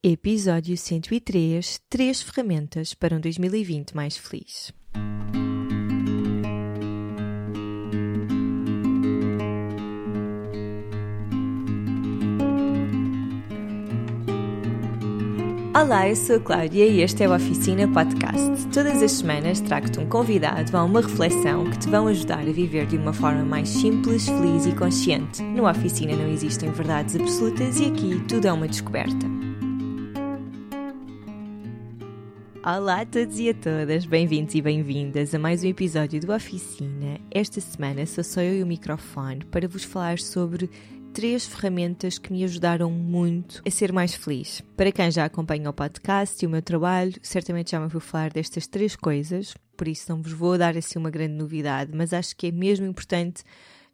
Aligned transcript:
Episódio 0.00 0.76
103 0.76 1.80
Três 1.90 2.22
ferramentas 2.22 2.94
para 2.94 3.16
um 3.16 3.20
2020 3.20 3.96
mais 3.96 4.16
feliz. 4.16 4.72
Olá, 15.74 16.08
eu 16.08 16.14
sou 16.14 16.36
a 16.36 16.40
Cláudia 16.40 16.86
e 16.86 17.00
este 17.00 17.24
é 17.24 17.28
o 17.28 17.34
Oficina 17.34 17.88
Podcast. 17.88 18.68
Todas 18.72 19.02
as 19.02 19.10
semanas 19.10 19.60
trago-te 19.60 19.98
um 19.98 20.08
convidado 20.08 20.76
a 20.76 20.84
uma 20.84 21.00
reflexão 21.00 21.68
que 21.68 21.78
te 21.80 21.88
vão 21.88 22.06
ajudar 22.06 22.42
a 22.42 22.52
viver 22.52 22.86
de 22.86 22.96
uma 22.96 23.12
forma 23.12 23.44
mais 23.44 23.68
simples, 23.68 24.28
feliz 24.28 24.64
e 24.64 24.76
consciente. 24.76 25.42
No 25.42 25.68
Oficina 25.68 26.14
não 26.14 26.28
existem 26.28 26.70
verdades 26.70 27.16
absolutas 27.16 27.80
e 27.80 27.86
aqui 27.86 28.22
tudo 28.28 28.46
é 28.46 28.52
uma 28.52 28.68
descoberta. 28.68 29.37
Olá 32.70 33.00
a 33.00 33.06
todos 33.06 33.38
e 33.38 33.48
a 33.48 33.54
todas, 33.54 34.04
bem-vindos 34.04 34.54
e 34.54 34.60
bem-vindas 34.60 35.34
a 35.34 35.38
mais 35.38 35.64
um 35.64 35.68
episódio 35.68 36.20
do 36.20 36.30
Oficina. 36.30 37.18
Esta 37.30 37.62
semana 37.62 38.04
sou 38.04 38.22
só 38.22 38.42
eu 38.42 38.58
e 38.58 38.62
o 38.62 38.66
microfone 38.66 39.42
para 39.46 39.66
vos 39.66 39.84
falar 39.84 40.18
sobre 40.18 40.68
três 41.14 41.46
ferramentas 41.46 42.18
que 42.18 42.30
me 42.30 42.44
ajudaram 42.44 42.90
muito 42.90 43.62
a 43.66 43.70
ser 43.70 43.90
mais 43.90 44.14
feliz. 44.14 44.60
Para 44.76 44.92
quem 44.92 45.10
já 45.10 45.24
acompanha 45.24 45.70
o 45.70 45.72
podcast 45.72 46.44
e 46.44 46.46
o 46.46 46.50
meu 46.50 46.60
trabalho, 46.60 47.14
certamente 47.22 47.70
já 47.70 47.78
me 47.78 47.84
ouviu 47.84 48.00
falar 48.00 48.30
destas 48.30 48.66
três 48.66 48.94
coisas, 48.94 49.54
por 49.74 49.88
isso 49.88 50.04
não 50.12 50.20
vos 50.20 50.32
vou 50.32 50.58
dar 50.58 50.76
assim 50.76 50.98
uma 50.98 51.08
grande 51.08 51.32
novidade, 51.32 51.92
mas 51.94 52.12
acho 52.12 52.36
que 52.36 52.48
é 52.48 52.52
mesmo 52.52 52.84
importante 52.84 53.44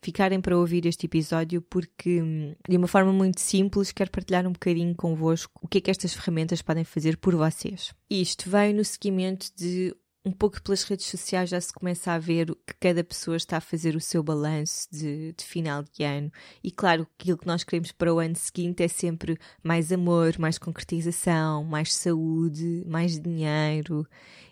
ficarem 0.04 0.40
para 0.40 0.56
ouvir 0.56 0.84
este 0.84 1.06
episódio 1.06 1.62
porque, 1.62 2.20
de 2.68 2.76
uma 2.76 2.86
forma 2.86 3.12
muito 3.12 3.40
simples, 3.40 3.90
quero 3.90 4.10
partilhar 4.10 4.46
um 4.46 4.52
bocadinho 4.52 4.94
convosco 4.94 5.58
o 5.62 5.66
que 5.66 5.78
é 5.78 5.80
que 5.80 5.90
estas 5.90 6.12
ferramentas 6.12 6.60
podem 6.60 6.84
fazer 6.84 7.16
por 7.16 7.34
vocês. 7.34 7.94
Isto 8.10 8.50
veio 8.50 8.74
no 8.74 8.84
seguimento 8.84 9.46
de 9.56 9.96
um 10.24 10.32
pouco 10.32 10.62
pelas 10.62 10.82
redes 10.84 11.06
sociais 11.06 11.50
já 11.50 11.60
se 11.60 11.72
começa 11.72 12.12
a 12.12 12.18
ver 12.18 12.46
que 12.66 12.74
cada 12.80 13.04
pessoa 13.04 13.36
está 13.36 13.58
a 13.58 13.60
fazer 13.60 13.94
o 13.94 14.00
seu 14.00 14.22
balanço 14.22 14.88
de, 14.90 15.32
de, 15.32 15.44
final 15.44 15.82
de 15.82 16.02
ano. 16.02 16.32
E 16.62 16.70
claro, 16.70 17.06
aquilo 17.18 17.36
que 17.36 17.46
nós 17.46 17.62
queremos 17.62 17.92
para 17.92 18.12
o 18.12 18.18
ano 18.18 18.34
seguinte 18.34 18.82
é 18.82 18.88
sempre 18.88 19.38
mais 19.62 19.92
amor, 19.92 20.38
mais 20.38 20.56
concretização, 20.56 21.62
mais 21.64 21.94
saúde, 21.94 22.82
mais 22.86 23.20
dinheiro. 23.20 24.06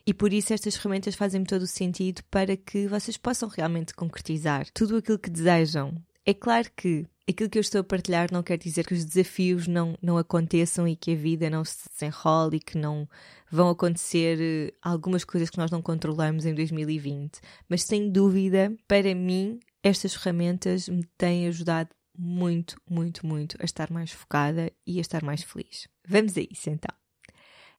E 0.06 0.12
por 0.12 0.32
isso 0.32 0.52
estas 0.52 0.76
ferramentas 0.76 1.14
fazem 1.14 1.42
todo 1.42 1.62
o 1.62 1.66
sentido 1.66 2.22
para 2.30 2.54
que 2.54 2.86
vocês 2.86 3.16
possam 3.16 3.48
realmente 3.48 3.94
concretizar 3.94 4.66
tudo 4.74 4.96
aquilo 4.96 5.18
que 5.18 5.30
desejam. 5.30 5.94
É 6.26 6.34
claro 6.34 6.70
que 6.76 7.06
aquilo 7.28 7.48
que 7.48 7.58
eu 7.58 7.60
estou 7.60 7.80
a 7.80 7.84
partilhar 7.84 8.28
não 8.32 8.42
quer 8.42 8.58
dizer 8.58 8.86
que 8.86 8.94
os 8.94 9.04
desafios 9.04 9.66
não, 9.66 9.96
não 10.02 10.18
aconteçam 10.18 10.86
e 10.86 10.96
que 10.96 11.12
a 11.12 11.16
vida 11.16 11.48
não 11.48 11.64
se 11.64 11.88
desenrole 11.90 12.56
e 12.56 12.60
que 12.60 12.76
não 12.76 13.08
vão 13.50 13.68
acontecer 13.68 14.38
eh, 14.40 14.74
algumas 14.82 15.24
coisas 15.24 15.50
que 15.50 15.58
nós 15.58 15.70
não 15.70 15.82
controlamos 15.82 16.46
em 16.46 16.54
2020. 16.54 17.40
Mas 17.68 17.82
sem 17.84 18.10
dúvida, 18.10 18.74
para 18.88 19.14
mim, 19.14 19.60
estas 19.82 20.14
ferramentas 20.14 20.88
me 20.88 21.04
têm 21.16 21.46
ajudado 21.48 21.90
muito, 22.16 22.76
muito, 22.88 23.26
muito 23.26 23.56
a 23.60 23.64
estar 23.64 23.90
mais 23.90 24.10
focada 24.10 24.70
e 24.86 24.98
a 24.98 25.00
estar 25.00 25.22
mais 25.22 25.42
feliz. 25.42 25.88
Vamos 26.06 26.36
a 26.36 26.40
isso 26.40 26.70
então. 26.70 27.01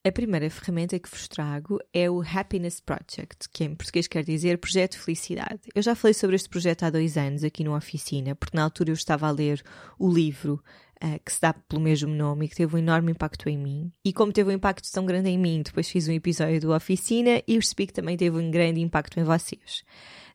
A 0.06 0.12
primeira 0.12 0.50
ferramenta 0.50 1.00
que 1.00 1.10
vos 1.10 1.30
trago 1.30 1.80
é 1.94 2.10
o 2.10 2.22
Happiness 2.22 2.82
Project, 2.82 3.48
que 3.54 3.64
em 3.64 3.74
português 3.74 4.06
quer 4.06 4.22
dizer 4.22 4.58
Projeto 4.58 5.00
Felicidade. 5.00 5.62
Eu 5.74 5.82
já 5.82 5.96
falei 5.96 6.14
sobre 6.14 6.36
este 6.36 6.50
projeto 6.50 6.84
há 6.84 6.90
dois 6.90 7.16
anos 7.16 7.42
aqui 7.42 7.64
no 7.64 7.74
Oficina, 7.74 8.36
porque 8.36 8.58
na 8.58 8.66
altura 8.66 8.90
eu 8.90 8.96
estava 8.96 9.28
a 9.28 9.32
ler 9.32 9.64
o 9.98 10.12
livro 10.12 10.62
uh, 11.02 11.18
que 11.26 11.32
se 11.32 11.40
dá 11.40 11.54
pelo 11.54 11.82
mesmo 11.82 12.14
nome 12.14 12.46
e 12.46 12.50
que 12.50 12.56
teve 12.58 12.76
um 12.76 12.80
enorme 12.80 13.14
impacto 13.14 13.48
em 13.48 13.58
mim. 13.58 13.94
E 14.04 14.12
como 14.12 14.34
teve 14.34 14.50
um 14.50 14.54
impacto 14.54 14.92
tão 14.92 15.06
grande 15.06 15.30
em 15.30 15.38
mim, 15.38 15.62
depois 15.62 15.90
fiz 15.90 16.06
um 16.10 16.12
episódio 16.12 16.60
do 16.60 16.76
Oficina 16.76 17.42
e 17.48 17.54
percebi 17.54 17.88
que 17.88 17.94
também 17.94 18.18
teve 18.18 18.38
um 18.38 18.52
grande 18.52 18.82
impacto 18.82 19.22
em 19.22 19.24
vocês. 19.24 19.86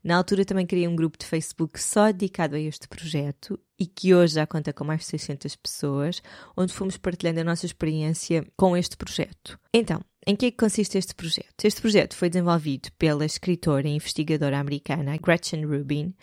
Na 0.03 0.17
altura 0.17 0.45
também 0.45 0.67
criei 0.67 0.87
um 0.87 0.97
grupo 0.97 1.19
de 1.19 1.27
Facebook 1.27 1.81
só 1.81 2.13
dedicado 2.13 2.57
a 2.57 2.61
este 2.61 2.87
projeto 2.89 3.59
e 3.79 3.87
que 3.87 4.15
hoje 4.15 4.35
já 4.35 4.47
conta 4.47 4.73
com 4.73 4.85
mais 4.85 5.01
de 5.01 5.07
600 5.07 5.57
pessoas, 5.57 6.23
onde 6.57 6.73
fomos 6.73 6.97
partilhando 6.97 7.41
a 7.41 7.45
nossa 7.45 7.67
experiência 7.67 8.47
com 8.57 8.77
este 8.77 8.97
projeto. 8.97 9.59
Então, 9.73 10.01
em 10.27 10.37
que, 10.37 10.47
é 10.47 10.51
que 10.51 10.57
consiste 10.57 10.99
este 10.99 11.15
projeto? 11.15 11.65
Este 11.65 11.81
projeto 11.81 12.15
foi 12.15 12.29
desenvolvido 12.29 12.91
pela 12.99 13.25
escritora 13.25 13.89
e 13.89 13.95
investigadora 13.95 14.59
americana 14.59 15.17
Gretchen 15.17 15.65
Rubin. 15.65 16.15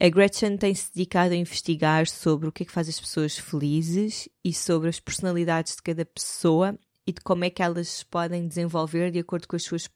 A 0.00 0.08
Gretchen 0.08 0.56
tem-se 0.56 0.92
dedicado 0.92 1.32
a 1.32 1.36
investigar 1.36 2.08
sobre 2.08 2.48
o 2.48 2.52
que 2.52 2.64
é 2.64 2.66
que 2.66 2.72
faz 2.72 2.88
as 2.88 2.98
pessoas 2.98 3.38
felizes 3.38 4.28
e 4.44 4.52
sobre 4.52 4.88
as 4.88 4.98
personalidades 4.98 5.76
de 5.76 5.82
cada 5.82 6.04
pessoa 6.04 6.76
e 7.06 7.12
de 7.12 7.20
como 7.20 7.44
é 7.44 7.50
que 7.50 7.62
elas 7.62 8.02
podem 8.02 8.48
desenvolver 8.48 9.10
de 9.10 9.18
acordo 9.18 9.46
com 9.46 9.56
as 9.56 9.62
suas 9.62 9.88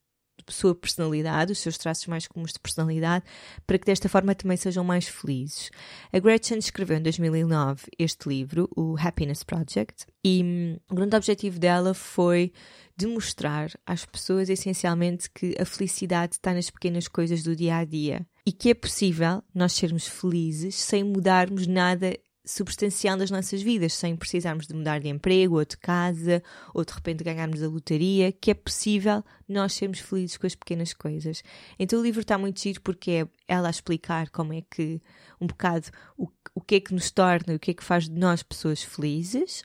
sua 0.48 0.74
personalidade, 0.74 1.52
os 1.52 1.58
seus 1.58 1.76
traços 1.78 2.06
mais 2.06 2.26
comuns 2.26 2.52
de 2.52 2.60
personalidade, 2.60 3.24
para 3.66 3.78
que 3.78 3.86
desta 3.86 4.08
forma 4.08 4.34
também 4.34 4.56
sejam 4.56 4.84
mais 4.84 5.08
felizes. 5.08 5.70
A 6.12 6.18
Gretchen 6.18 6.58
escreveu 6.58 6.98
em 6.98 7.02
2009 7.02 7.84
este 7.98 8.28
livro, 8.28 8.68
o 8.76 8.96
Happiness 8.98 9.42
Project, 9.42 10.06
e 10.24 10.42
hum, 10.42 10.76
o 10.90 10.94
grande 10.94 11.16
objetivo 11.16 11.58
dela 11.58 11.94
foi 11.94 12.52
demonstrar 12.96 13.70
às 13.84 14.04
pessoas 14.04 14.48
essencialmente 14.48 15.30
que 15.30 15.54
a 15.60 15.64
felicidade 15.64 16.34
está 16.34 16.54
nas 16.54 16.70
pequenas 16.70 17.08
coisas 17.08 17.42
do 17.42 17.54
dia 17.54 17.76
a 17.76 17.84
dia 17.84 18.26
e 18.46 18.52
que 18.52 18.70
é 18.70 18.74
possível 18.74 19.42
nós 19.52 19.72
sermos 19.72 20.06
felizes 20.06 20.76
sem 20.76 21.04
mudarmos 21.04 21.66
nada 21.66 22.16
substancial 22.46 23.16
nas 23.16 23.30
nossas 23.30 23.60
vidas, 23.60 23.92
sem 23.92 24.14
precisarmos 24.14 24.66
de 24.66 24.74
mudar 24.74 25.00
de 25.00 25.08
emprego 25.08 25.58
ou 25.58 25.64
de 25.64 25.76
casa, 25.76 26.42
ou 26.72 26.84
de 26.84 26.92
repente 26.92 27.24
ganharmos 27.24 27.62
a 27.62 27.68
lotaria, 27.68 28.30
que 28.30 28.52
é 28.52 28.54
possível 28.54 29.24
nós 29.48 29.72
sermos 29.72 29.98
felizes 29.98 30.36
com 30.36 30.46
as 30.46 30.54
pequenas 30.54 30.94
coisas. 30.94 31.42
Então 31.78 31.98
o 31.98 32.02
livro 32.02 32.20
está 32.20 32.38
muito 32.38 32.60
giro 32.60 32.80
porque 32.80 33.10
é 33.10 33.28
ela 33.48 33.66
a 33.66 33.70
explicar 33.70 34.30
como 34.30 34.52
é 34.52 34.62
que, 34.62 35.02
um 35.40 35.46
bocado, 35.46 35.88
o, 36.16 36.28
o 36.54 36.60
que 36.60 36.76
é 36.76 36.80
que 36.80 36.94
nos 36.94 37.10
torna, 37.10 37.56
o 37.56 37.58
que 37.58 37.72
é 37.72 37.74
que 37.74 37.84
faz 37.84 38.08
de 38.08 38.18
nós 38.18 38.42
pessoas 38.42 38.82
felizes. 38.82 39.62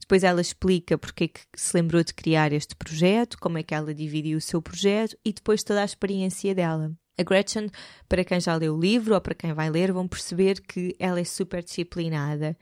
Depois 0.00 0.24
ela 0.24 0.40
explica 0.40 0.98
porque 0.98 1.24
é 1.24 1.28
que 1.28 1.40
se 1.54 1.76
lembrou 1.76 2.02
de 2.02 2.12
criar 2.12 2.52
este 2.52 2.74
projeto, 2.74 3.38
como 3.38 3.58
é 3.58 3.62
que 3.62 3.74
ela 3.74 3.94
dividiu 3.94 4.38
o 4.38 4.40
seu 4.40 4.60
projeto 4.60 5.16
e 5.24 5.32
depois 5.32 5.62
toda 5.62 5.82
a 5.82 5.84
experiência 5.84 6.54
dela. 6.54 6.92
A 7.18 7.22
Gretchen, 7.22 7.68
para 8.08 8.24
quem 8.24 8.40
já 8.40 8.54
leu 8.56 8.74
o 8.74 8.80
livro 8.80 9.14
ou 9.14 9.20
para 9.20 9.34
quem 9.34 9.52
vai 9.52 9.70
ler, 9.70 9.92
vão 9.92 10.08
perceber 10.08 10.60
que 10.60 10.96
ela 10.98 11.20
é 11.20 11.24
super 11.24 11.62
disciplinada 11.62 12.56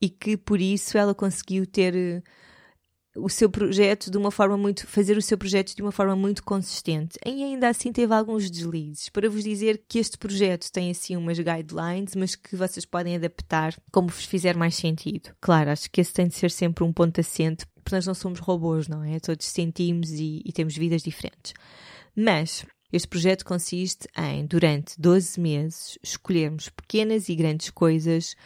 e 0.00 0.10
que 0.10 0.36
por 0.36 0.60
isso 0.60 0.98
ela 0.98 1.14
conseguiu 1.14 1.64
ter 1.64 1.94
eh, 1.94 2.22
o 3.16 3.28
seu 3.28 3.48
projeto 3.48 4.10
de 4.10 4.18
uma 4.18 4.32
forma 4.32 4.56
muito 4.56 4.86
fazer 4.88 5.16
o 5.16 5.22
seu 5.22 5.38
projeto 5.38 5.76
de 5.76 5.82
uma 5.82 5.92
forma 5.92 6.16
muito 6.16 6.42
consistente. 6.42 7.16
E 7.24 7.44
ainda 7.44 7.68
assim 7.68 7.92
teve 7.92 8.12
alguns 8.12 8.50
deslizes. 8.50 9.08
Para 9.08 9.30
vos 9.30 9.44
dizer 9.44 9.84
que 9.88 10.00
este 10.00 10.18
projeto 10.18 10.70
tem 10.72 10.90
assim 10.90 11.16
umas 11.16 11.38
guidelines 11.38 12.16
mas 12.16 12.34
que 12.34 12.56
vocês 12.56 12.84
podem 12.84 13.14
adaptar 13.14 13.76
como 13.92 14.08
vos 14.08 14.24
fizer 14.24 14.56
mais 14.56 14.74
sentido. 14.74 15.30
Claro 15.40 15.70
acho 15.70 15.88
que 15.88 16.00
esse 16.00 16.12
tem 16.12 16.26
de 16.26 16.34
ser 16.34 16.50
sempre 16.50 16.82
um 16.82 16.92
ponto 16.92 17.20
assente 17.20 17.64
porque 17.76 17.94
nós 17.94 18.06
não 18.06 18.14
somos 18.14 18.40
robôs 18.40 18.88
não 18.88 19.04
é? 19.04 19.20
Todos 19.20 19.46
sentimos 19.46 20.10
e, 20.10 20.42
e 20.44 20.52
temos 20.52 20.76
vidas 20.76 21.02
diferentes. 21.02 21.54
Mas 22.16 22.66
este 22.92 23.08
projeto 23.08 23.44
consiste 23.44 24.06
em, 24.16 24.44
durante 24.44 25.00
12 25.00 25.40
meses, 25.40 25.98
escolhermos 26.02 26.68
pequenas 26.68 27.28
e 27.28 27.34
grandes 27.34 27.70
coisas 27.70 28.36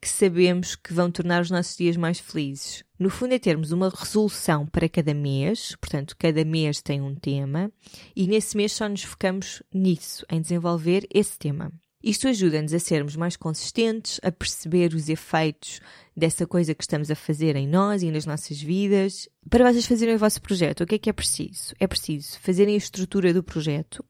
que 0.00 0.08
sabemos 0.08 0.74
que 0.74 0.94
vão 0.94 1.10
tornar 1.10 1.42
os 1.42 1.50
nossos 1.50 1.76
dias 1.76 1.96
mais 1.96 2.18
felizes. 2.18 2.82
No 2.98 3.10
fundo, 3.10 3.34
é 3.34 3.38
termos 3.38 3.72
uma 3.72 3.90
resolução 3.90 4.66
para 4.66 4.88
cada 4.88 5.12
mês, 5.12 5.76
portanto, 5.80 6.16
cada 6.18 6.44
mês 6.44 6.80
tem 6.80 7.00
um 7.00 7.14
tema, 7.14 7.70
e 8.16 8.26
nesse 8.26 8.56
mês 8.56 8.72
só 8.72 8.88
nos 8.88 9.02
focamos 9.02 9.62
nisso, 9.72 10.24
em 10.30 10.40
desenvolver 10.40 11.06
esse 11.12 11.38
tema. 11.38 11.70
Isto 12.02 12.28
ajuda-nos 12.28 12.72
a 12.72 12.78
sermos 12.78 13.14
mais 13.14 13.36
consistentes, 13.36 14.18
a 14.22 14.32
perceber 14.32 14.94
os 14.94 15.10
efeitos 15.10 15.80
dessa 16.16 16.46
coisa 16.46 16.74
que 16.74 16.82
estamos 16.82 17.10
a 17.10 17.14
fazer 17.14 17.56
em 17.56 17.68
nós 17.68 18.02
e 18.02 18.10
nas 18.10 18.24
nossas 18.24 18.60
vidas. 18.60 19.28
Para 19.50 19.70
vocês 19.70 19.84
fazerem 19.84 20.14
o 20.14 20.18
vosso 20.18 20.40
projeto, 20.40 20.82
o 20.82 20.86
que 20.86 20.94
é 20.94 20.98
que 20.98 21.10
é 21.10 21.12
preciso? 21.12 21.74
É 21.78 21.86
preciso 21.86 22.40
fazerem 22.40 22.74
a 22.74 22.78
estrutura 22.78 23.34
do 23.34 23.42
projeto, 23.42 24.02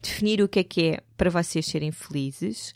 definir 0.00 0.40
o 0.40 0.48
que 0.48 0.60
é 0.60 0.64
que 0.64 0.82
é 0.84 1.00
para 1.16 1.30
vocês 1.30 1.66
serem 1.66 1.90
felizes, 1.90 2.74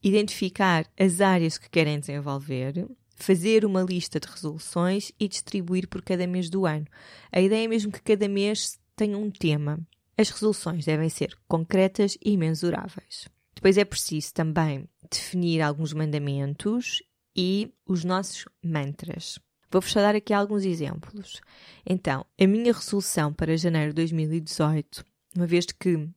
identificar 0.00 0.86
as 0.96 1.20
áreas 1.20 1.58
que 1.58 1.68
querem 1.68 1.98
desenvolver, 1.98 2.86
fazer 3.16 3.64
uma 3.64 3.82
lista 3.82 4.20
de 4.20 4.28
resoluções 4.28 5.10
e 5.18 5.26
distribuir 5.26 5.88
por 5.88 6.02
cada 6.02 6.24
mês 6.24 6.48
do 6.48 6.66
ano. 6.66 6.86
A 7.32 7.40
ideia 7.40 7.64
é 7.64 7.68
mesmo 7.68 7.90
que 7.90 8.02
cada 8.02 8.28
mês 8.28 8.78
tenha 8.94 9.18
um 9.18 9.28
tema. 9.28 9.80
As 10.16 10.30
resoluções 10.30 10.84
devem 10.84 11.08
ser 11.08 11.36
concretas 11.48 12.16
e 12.24 12.36
mensuráveis. 12.36 13.26
Depois 13.62 13.78
é 13.78 13.84
preciso 13.84 14.34
também 14.34 14.88
definir 15.08 15.62
alguns 15.62 15.92
mandamentos 15.92 17.00
e 17.36 17.72
os 17.86 18.02
nossos 18.02 18.44
mantras. 18.60 19.38
Vou-vos 19.70 19.94
dar 19.94 20.16
aqui 20.16 20.32
alguns 20.34 20.64
exemplos. 20.64 21.40
Então, 21.86 22.26
a 22.40 22.46
minha 22.48 22.72
resolução 22.72 23.32
para 23.32 23.56
janeiro 23.56 23.90
de 23.90 24.02
2018, 24.02 25.04
uma 25.36 25.46
vez 25.46 25.66
que 25.66 26.08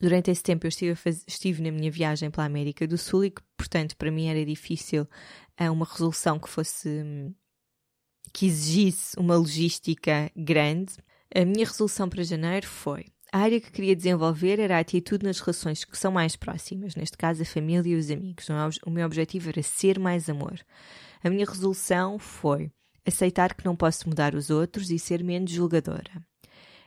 durante 0.00 0.32
esse 0.32 0.42
tempo 0.42 0.66
eu 0.66 0.68
estive, 0.68 0.98
estive, 1.28 1.62
na 1.62 1.70
minha 1.70 1.92
viagem 1.92 2.28
pela 2.28 2.46
América 2.46 2.88
do 2.88 2.98
Sul 2.98 3.26
e 3.26 3.30
que, 3.30 3.42
portanto, 3.56 3.96
para 3.96 4.10
mim 4.10 4.26
era 4.26 4.44
difícil 4.44 5.06
uh, 5.60 5.72
uma 5.72 5.86
resolução 5.86 6.40
que 6.40 6.50
fosse 6.50 7.04
que 8.32 8.46
exigisse 8.46 9.16
uma 9.16 9.36
logística 9.36 10.28
grande, 10.34 10.94
a 11.32 11.44
minha 11.44 11.64
resolução 11.64 12.08
para 12.08 12.24
janeiro 12.24 12.66
foi 12.66 13.06
a 13.32 13.38
área 13.38 13.60
que 13.60 13.70
queria 13.70 13.94
desenvolver 13.94 14.58
era 14.58 14.76
a 14.76 14.80
atitude 14.80 15.24
nas 15.24 15.38
relações 15.40 15.84
que 15.84 15.96
são 15.96 16.10
mais 16.10 16.36
próximas, 16.36 16.94
neste 16.94 17.16
caso 17.16 17.42
a 17.42 17.44
família 17.44 17.92
e 17.92 17.96
os 17.96 18.10
amigos. 18.10 18.48
O 18.84 18.90
meu 18.90 19.06
objetivo 19.06 19.48
era 19.48 19.62
ser 19.62 19.98
mais 19.98 20.28
amor. 20.28 20.58
A 21.22 21.30
minha 21.30 21.46
resolução 21.46 22.18
foi 22.18 22.70
aceitar 23.06 23.54
que 23.54 23.64
não 23.64 23.76
posso 23.76 24.08
mudar 24.08 24.34
os 24.34 24.50
outros 24.50 24.90
e 24.90 24.98
ser 24.98 25.22
menos 25.22 25.50
julgadora. 25.50 26.10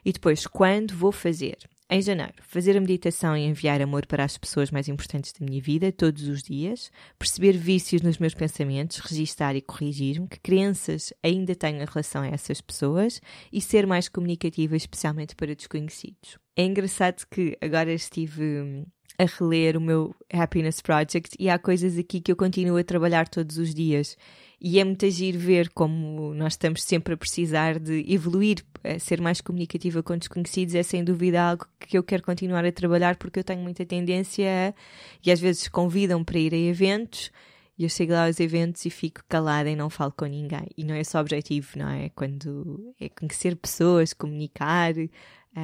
E 0.03 0.11
depois, 0.11 0.45
quando 0.45 0.95
vou 0.95 1.11
fazer? 1.11 1.57
Em 1.89 2.01
janeiro, 2.01 2.33
fazer 2.41 2.77
a 2.77 2.79
meditação 2.79 3.35
e 3.35 3.45
enviar 3.45 3.81
amor 3.81 4.05
para 4.07 4.23
as 4.23 4.37
pessoas 4.37 4.71
mais 4.71 4.87
importantes 4.87 5.33
da 5.33 5.45
minha 5.45 5.61
vida 5.61 5.91
todos 5.91 6.27
os 6.27 6.41
dias, 6.41 6.89
perceber 7.19 7.51
vícios 7.53 8.01
nos 8.01 8.17
meus 8.17 8.33
pensamentos, 8.33 8.99
registar 8.99 9.55
e 9.55 9.61
corrigir-me, 9.61 10.27
que 10.27 10.39
crenças 10.39 11.13
ainda 11.21 11.53
tenho 11.53 11.81
em 11.81 11.85
relação 11.85 12.23
a 12.23 12.27
essas 12.27 12.61
pessoas 12.61 13.21
e 13.51 13.61
ser 13.61 13.85
mais 13.85 14.07
comunicativa, 14.07 14.75
especialmente 14.75 15.35
para 15.35 15.53
desconhecidos. 15.53 16.39
É 16.55 16.63
engraçado 16.63 17.25
que 17.29 17.57
agora 17.61 17.91
estive 17.91 18.61
hum, 18.61 18.85
a 19.17 19.25
reler 19.25 19.77
o 19.77 19.81
meu 19.81 20.15
Happiness 20.31 20.81
Project 20.81 21.35
e 21.39 21.49
há 21.49 21.59
coisas 21.59 21.97
aqui 21.97 22.21
que 22.21 22.31
eu 22.31 22.35
continuo 22.35 22.77
a 22.77 22.83
trabalhar 22.83 23.27
todos 23.27 23.57
os 23.57 23.73
dias. 23.73 24.17
E 24.65 24.79
é 24.79 24.83
muito 24.85 25.05
agir 25.05 25.35
ver 25.35 25.69
como 25.71 26.33
nós 26.33 26.53
estamos 26.53 26.81
sempre 26.83 27.13
a 27.13 27.17
precisar 27.17 27.77
de 27.77 28.05
evoluir, 28.07 28.63
ser 28.97 29.19
mais 29.19 29.41
comunicativa 29.41 30.01
com 30.01 30.17
desconhecidos 30.17 30.73
é 30.73 30.81
sem 30.81 31.03
dúvida 31.03 31.41
algo 31.41 31.65
que 31.77 31.97
eu 31.97 32.03
quero 32.03 32.23
continuar 32.23 32.63
a 32.63 32.71
trabalhar 32.71 33.17
porque 33.17 33.39
eu 33.39 33.43
tenho 33.43 33.61
muita 33.61 33.85
tendência 33.85 34.73
e 35.21 35.29
às 35.29 35.41
vezes 35.41 35.67
convidam 35.67 36.23
para 36.23 36.39
ir 36.39 36.53
a 36.53 36.57
eventos 36.57 37.29
e 37.77 37.83
eu 37.83 37.89
chego 37.89 38.13
lá 38.13 38.27
aos 38.27 38.39
eventos 38.39 38.85
e 38.85 38.89
fico 38.89 39.21
calada 39.27 39.69
e 39.69 39.75
não 39.75 39.89
falo 39.89 40.13
com 40.15 40.25
ninguém. 40.25 40.67
E 40.77 40.83
não 40.85 40.95
é 40.95 41.03
só 41.03 41.19
objetivo, 41.19 41.67
não 41.77 41.89
é? 41.89 42.09
Quando 42.09 42.93
é 42.99 43.09
conhecer 43.09 43.55
pessoas, 43.55 44.13
comunicar, 44.13 44.93
uh, 44.95 45.09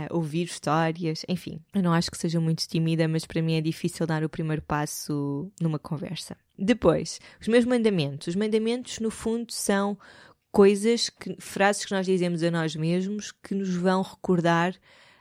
ouvir 0.09 0.45
histórias, 0.45 1.23
enfim. 1.29 1.61
Eu 1.73 1.83
não 1.83 1.93
acho 1.93 2.09
que 2.09 2.17
seja 2.17 2.39
muito 2.39 2.67
tímida, 2.67 3.07
mas 3.07 3.25
para 3.25 3.41
mim 3.41 3.53
é 3.53 3.61
difícil 3.61 4.07
dar 4.07 4.23
o 4.23 4.29
primeiro 4.29 4.61
passo 4.61 5.51
numa 5.61 5.77
conversa. 5.77 6.35
Depois, 6.59 7.19
os 7.39 7.47
meus 7.47 7.65
mandamentos. 7.65 8.27
Os 8.27 8.35
mandamentos, 8.35 8.99
no 8.99 9.09
fundo, 9.09 9.51
são 9.51 9.97
coisas, 10.51 11.09
que, 11.09 11.35
frases 11.39 11.85
que 11.85 11.91
nós 11.91 12.05
dizemos 12.05 12.43
a 12.43 12.51
nós 12.51 12.75
mesmos 12.75 13.31
que 13.31 13.55
nos 13.55 13.73
vão 13.73 14.01
recordar 14.01 14.75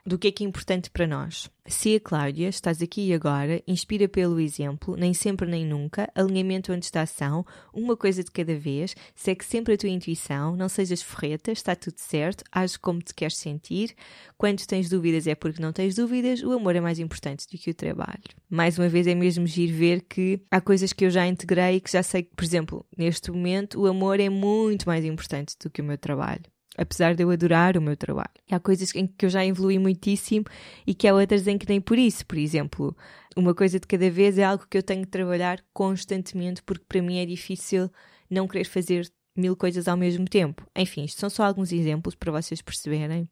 do 0.09 0.17
que 0.17 0.27
é 0.27 0.31
que 0.31 0.43
é 0.43 0.47
importante 0.47 0.89
para 0.89 1.05
nós. 1.05 1.49
Se 1.67 1.95
a 1.95 1.99
Cláudia, 1.99 2.49
estás 2.49 2.81
aqui 2.81 3.09
e 3.09 3.13
agora, 3.13 3.61
inspira 3.67 4.09
pelo 4.09 4.39
exemplo, 4.39 4.97
nem 4.97 5.13
sempre 5.13 5.47
nem 5.47 5.63
nunca, 5.63 6.09
alinhamento 6.15 6.71
antes 6.71 6.89
da 6.89 7.03
ação, 7.03 7.45
uma 7.71 7.95
coisa 7.95 8.23
de 8.23 8.31
cada 8.31 8.55
vez, 8.55 8.95
segue 9.13 9.45
sempre 9.45 9.75
a 9.75 9.77
tua 9.77 9.89
intuição, 9.89 10.55
não 10.55 10.67
sejas 10.67 11.03
ferreta, 11.03 11.51
está 11.51 11.75
tudo 11.75 11.97
certo, 11.97 12.43
age 12.51 12.79
como 12.79 13.03
te 13.03 13.13
queres 13.13 13.37
sentir, 13.37 13.95
quando 14.35 14.65
tens 14.65 14.89
dúvidas 14.89 15.27
é 15.27 15.35
porque 15.35 15.61
não 15.61 15.71
tens 15.71 15.93
dúvidas, 15.93 16.41
o 16.41 16.53
amor 16.53 16.75
é 16.75 16.81
mais 16.81 16.97
importante 16.97 17.45
do 17.45 17.55
que 17.55 17.69
o 17.69 17.75
trabalho. 17.75 18.23
Mais 18.49 18.79
uma 18.79 18.89
vez 18.89 19.05
é 19.05 19.13
mesmo 19.13 19.45
giro 19.45 19.77
ver 19.77 20.01
que 20.01 20.41
há 20.49 20.59
coisas 20.59 20.91
que 20.91 21.05
eu 21.05 21.11
já 21.11 21.27
integrei 21.27 21.75
e 21.75 21.79
que 21.79 21.91
já 21.91 22.01
sei 22.01 22.23
que, 22.23 22.35
por 22.35 22.43
exemplo, 22.43 22.83
neste 22.97 23.29
momento 23.29 23.79
o 23.79 23.85
amor 23.85 24.19
é 24.19 24.27
muito 24.27 24.87
mais 24.87 25.05
importante 25.05 25.55
do 25.61 25.69
que 25.69 25.81
o 25.81 25.85
meu 25.85 25.99
trabalho 25.99 26.41
apesar 26.79 27.13
de 27.13 27.23
eu 27.23 27.29
adorar 27.29 27.77
o 27.77 27.81
meu 27.81 27.97
trabalho. 27.97 28.29
Há 28.49 28.59
coisas 28.59 28.95
em 28.95 29.05
que 29.05 29.25
eu 29.25 29.29
já 29.29 29.45
evolui 29.45 29.77
muitíssimo 29.77 30.45
e 30.87 30.93
que 30.93 31.07
há 31.07 31.13
outras 31.13 31.45
em 31.45 31.57
que 31.57 31.67
nem 31.67 31.81
por 31.81 31.97
isso. 31.97 32.25
Por 32.25 32.37
exemplo, 32.37 32.95
uma 33.35 33.53
coisa 33.53 33.79
de 33.79 33.85
cada 33.85 34.09
vez 34.09 34.37
é 34.37 34.45
algo 34.45 34.65
que 34.69 34.77
eu 34.77 34.83
tenho 34.83 35.01
de 35.01 35.07
trabalhar 35.07 35.61
constantemente 35.73 36.63
porque 36.63 36.85
para 36.87 37.01
mim 37.01 37.19
é 37.19 37.25
difícil 37.25 37.91
não 38.29 38.47
querer 38.47 38.63
fazer 38.63 39.11
mil 39.35 39.55
coisas 39.57 39.87
ao 39.87 39.97
mesmo 39.97 40.25
tempo. 40.25 40.65
Enfim, 40.75 41.03
isto 41.03 41.19
são 41.19 41.29
só 41.29 41.43
alguns 41.43 41.73
exemplos 41.73 42.15
para 42.15 42.31
vocês 42.31 42.61
perceberem 42.61 43.27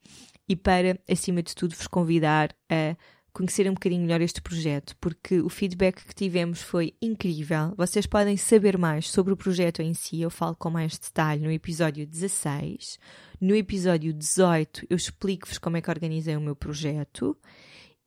e 0.48 0.56
para, 0.56 1.00
acima 1.10 1.42
de 1.42 1.56
tudo, 1.56 1.76
vos 1.76 1.88
convidar 1.88 2.54
a 2.70 2.96
conhecer 3.38 3.70
um 3.70 3.76
bocadinho 3.76 4.02
melhor 4.02 4.20
este 4.20 4.42
projeto, 4.42 4.98
porque 5.00 5.40
o 5.40 5.48
feedback 5.48 6.04
que 6.04 6.16
tivemos 6.16 6.60
foi 6.60 6.96
incrível. 7.00 7.72
Vocês 7.78 8.08
podem 8.08 8.36
saber 8.36 8.80
mais 8.80 9.12
sobre 9.12 9.32
o 9.32 9.38
projeto 9.38 9.80
em 9.80 9.94
si, 9.94 10.20
eu 10.20 10.32
falo 10.32 10.56
com 10.56 10.72
mais 10.72 10.98
detalhe 10.98 11.44
no 11.44 11.52
episódio 11.52 12.08
16. 12.08 12.98
No 13.40 13.56
episódio 13.56 14.12
18, 14.12 14.88
eu 14.90 14.98
explico-vos 14.98 15.60
como 15.60 15.78
é 15.78 15.82
que 15.82 15.90
organizei 15.92 16.36
o 16.36 16.42
meu 16.42 16.56
projeto. 16.56 17.38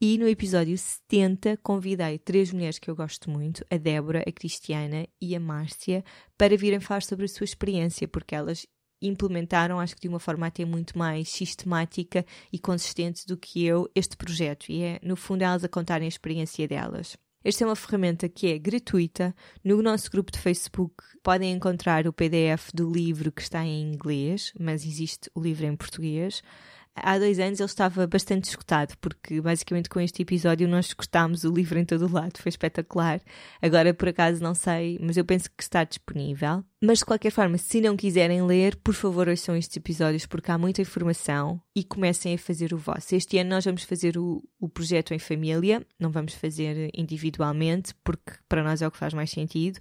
E 0.01 0.19
no 0.19 0.27
episódio 0.27 0.77
70, 0.77 1.59
convidei 1.59 2.19
três 2.19 2.53
mulheres 2.53 2.81
que 2.81 2.91
eu 2.91 2.97
gosto 2.97 3.31
muito, 3.31 3.65
a 3.71 3.77
Débora, 3.77 4.25
a 4.27 4.33
Cristiana 4.33 5.07
e 5.21 5.37
a 5.37 5.39
Márcia, 5.39 6.03
para 6.37 6.57
virem 6.57 6.81
falar 6.81 7.03
sobre 7.03 7.27
a 7.27 7.29
sua 7.29 7.45
experiência, 7.45 8.09
porque 8.09 8.35
elas 8.35 8.67
implementaram, 9.01 9.81
acho 9.81 9.95
que 9.95 10.03
de 10.03 10.09
uma 10.09 10.21
forma 10.21 10.47
até 10.47 10.65
muito 10.65 10.99
mais 10.99 11.29
sistemática 11.29 12.25
e 12.53 12.59
consistente 12.59 13.27
do 13.27 13.37
que 13.37 13.65
eu, 13.65 13.91
este 13.95 14.17
projeto. 14.17 14.71
E 14.71 14.83
é, 14.83 15.01
no 15.03 15.17
fundo, 15.17 15.43
elas 15.43 15.65
a 15.65 15.69
contarem 15.69 16.07
a 16.07 16.09
experiência 16.09 16.67
delas. 16.67 17.17
Esta 17.43 17.65
é 17.65 17.67
uma 17.67 17.77
ferramenta 17.77 18.29
que 18.29 18.49
é 18.49 18.59
gratuita. 18.59 19.35
No 19.65 19.81
nosso 19.81 20.11
grupo 20.11 20.31
de 20.31 20.39
Facebook 20.39 21.03
podem 21.23 21.53
encontrar 21.53 22.07
o 22.07 22.13
PDF 22.13 22.71
do 22.75 22.91
livro 22.91 23.33
que 23.33 23.41
está 23.41 23.65
em 23.65 23.81
inglês, 23.93 24.53
mas 24.61 24.85
existe 24.85 25.31
o 25.35 25.41
livro 25.41 25.65
em 25.65 25.75
português 25.75 26.43
há 26.95 27.19
dois 27.19 27.39
anos 27.39 27.61
ele 27.61 27.67
estava 27.67 28.07
bastante 28.07 28.45
escutado, 28.45 28.97
porque 29.01 29.41
basicamente 29.41 29.89
com 29.89 30.01
este 30.01 30.23
episódio 30.23 30.69
nós 30.69 30.87
escutámos 30.87 31.45
o 31.45 31.53
livro 31.53 31.79
em 31.79 31.85
todo 31.85 32.07
o 32.07 32.13
lado, 32.13 32.39
foi 32.39 32.51
espetacular. 32.51 33.21
Agora 33.61 33.95
por 33.95 34.09
acaso 34.09 34.43
não 34.43 34.55
sei, 34.55 34.99
mas 35.01 35.17
eu 35.17 35.25
penso 35.25 35.51
que 35.51 35.63
está 35.63 35.85
disponível. 35.85 36.65
Mas 36.83 37.01
de 37.01 37.05
qualquer 37.05 37.31
forma, 37.31 37.59
se 37.59 37.81
não 37.81 37.97
quiserem 37.97 38.43
ler, 38.43 38.77
por 38.77 38.95
favor 38.95 39.29
ouçam 39.29 39.55
estes 39.55 39.77
episódios 39.77 40.25
porque 40.27 40.51
há 40.51 40.57
muita 40.57 40.81
informação 40.81 41.61
e 41.77 41.85
comecem 41.85 42.35
a 42.35 42.39
fazer 42.39 42.73
o 42.73 42.79
vosso. 42.79 43.15
Este 43.15 43.39
ano 43.39 43.51
nós 43.51 43.65
vamos 43.65 43.83
fazer 43.83 44.17
o, 44.17 44.43
o 44.59 44.69
projeto 44.69 45.13
em 45.13 45.19
família, 45.19 45.87
não 45.99 46.11
vamos 46.11 46.35
fazer 46.35 46.91
individualmente, 46.95 47.95
porque 48.03 48.33
para 48.49 48.63
nós 48.63 48.81
é 48.81 48.89
o 48.89 48.91
que 48.91 48.99
faz 48.99 49.13
mais 49.13 49.31
sentido 49.31 49.79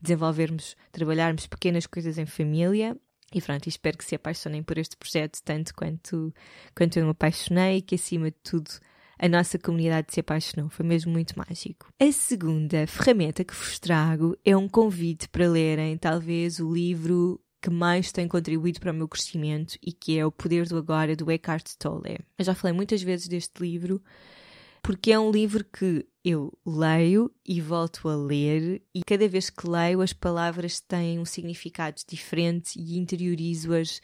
desenvolvermos, 0.00 0.76
trabalharmos 0.90 1.46
pequenas 1.46 1.86
coisas 1.86 2.18
em 2.18 2.26
família 2.26 2.96
e 3.38 3.42
pronto, 3.42 3.68
espero 3.68 3.98
que 3.98 4.04
se 4.04 4.14
apaixonem 4.14 4.62
por 4.62 4.78
este 4.78 4.96
projeto 4.96 5.40
tanto 5.44 5.74
quanto, 5.74 6.32
quanto 6.76 6.98
eu 6.98 7.04
me 7.04 7.10
apaixonei 7.10 7.78
e 7.78 7.82
que 7.82 7.94
acima 7.94 8.30
de 8.30 8.36
tudo 8.42 8.70
a 9.18 9.28
nossa 9.28 9.58
comunidade 9.58 10.12
se 10.12 10.20
apaixonou. 10.20 10.68
Foi 10.68 10.84
mesmo 10.84 11.12
muito 11.12 11.34
mágico. 11.38 11.92
A 12.00 12.10
segunda 12.10 12.86
ferramenta 12.86 13.44
que 13.44 13.54
vos 13.54 13.78
trago 13.78 14.36
é 14.44 14.56
um 14.56 14.68
convite 14.68 15.28
para 15.28 15.48
lerem 15.48 15.96
talvez 15.96 16.58
o 16.58 16.72
livro 16.72 17.40
que 17.62 17.70
mais 17.70 18.10
tem 18.10 18.26
contribuído 18.26 18.80
para 18.80 18.90
o 18.90 18.94
meu 18.94 19.06
crescimento 19.06 19.78
e 19.80 19.92
que 19.92 20.18
é 20.18 20.26
O 20.26 20.32
Poder 20.32 20.66
do 20.66 20.76
Agora, 20.76 21.14
do 21.14 21.30
Eckhart 21.30 21.74
Tolle. 21.78 22.18
Eu 22.36 22.44
já 22.44 22.54
falei 22.56 22.74
muitas 22.74 23.00
vezes 23.00 23.28
deste 23.28 23.62
livro 23.62 24.02
porque 24.82 25.12
é 25.12 25.18
um 25.18 25.30
livro 25.30 25.64
que 25.64 26.04
eu 26.24 26.52
leio 26.66 27.30
e 27.46 27.60
volto 27.60 28.08
a 28.08 28.16
ler, 28.16 28.82
e 28.94 29.02
cada 29.02 29.28
vez 29.28 29.48
que 29.48 29.68
leio, 29.68 30.00
as 30.00 30.12
palavras 30.12 30.80
têm 30.80 31.18
um 31.18 31.24
significado 31.24 32.00
diferente 32.08 32.78
e 32.78 32.98
interiorizo-as 32.98 34.00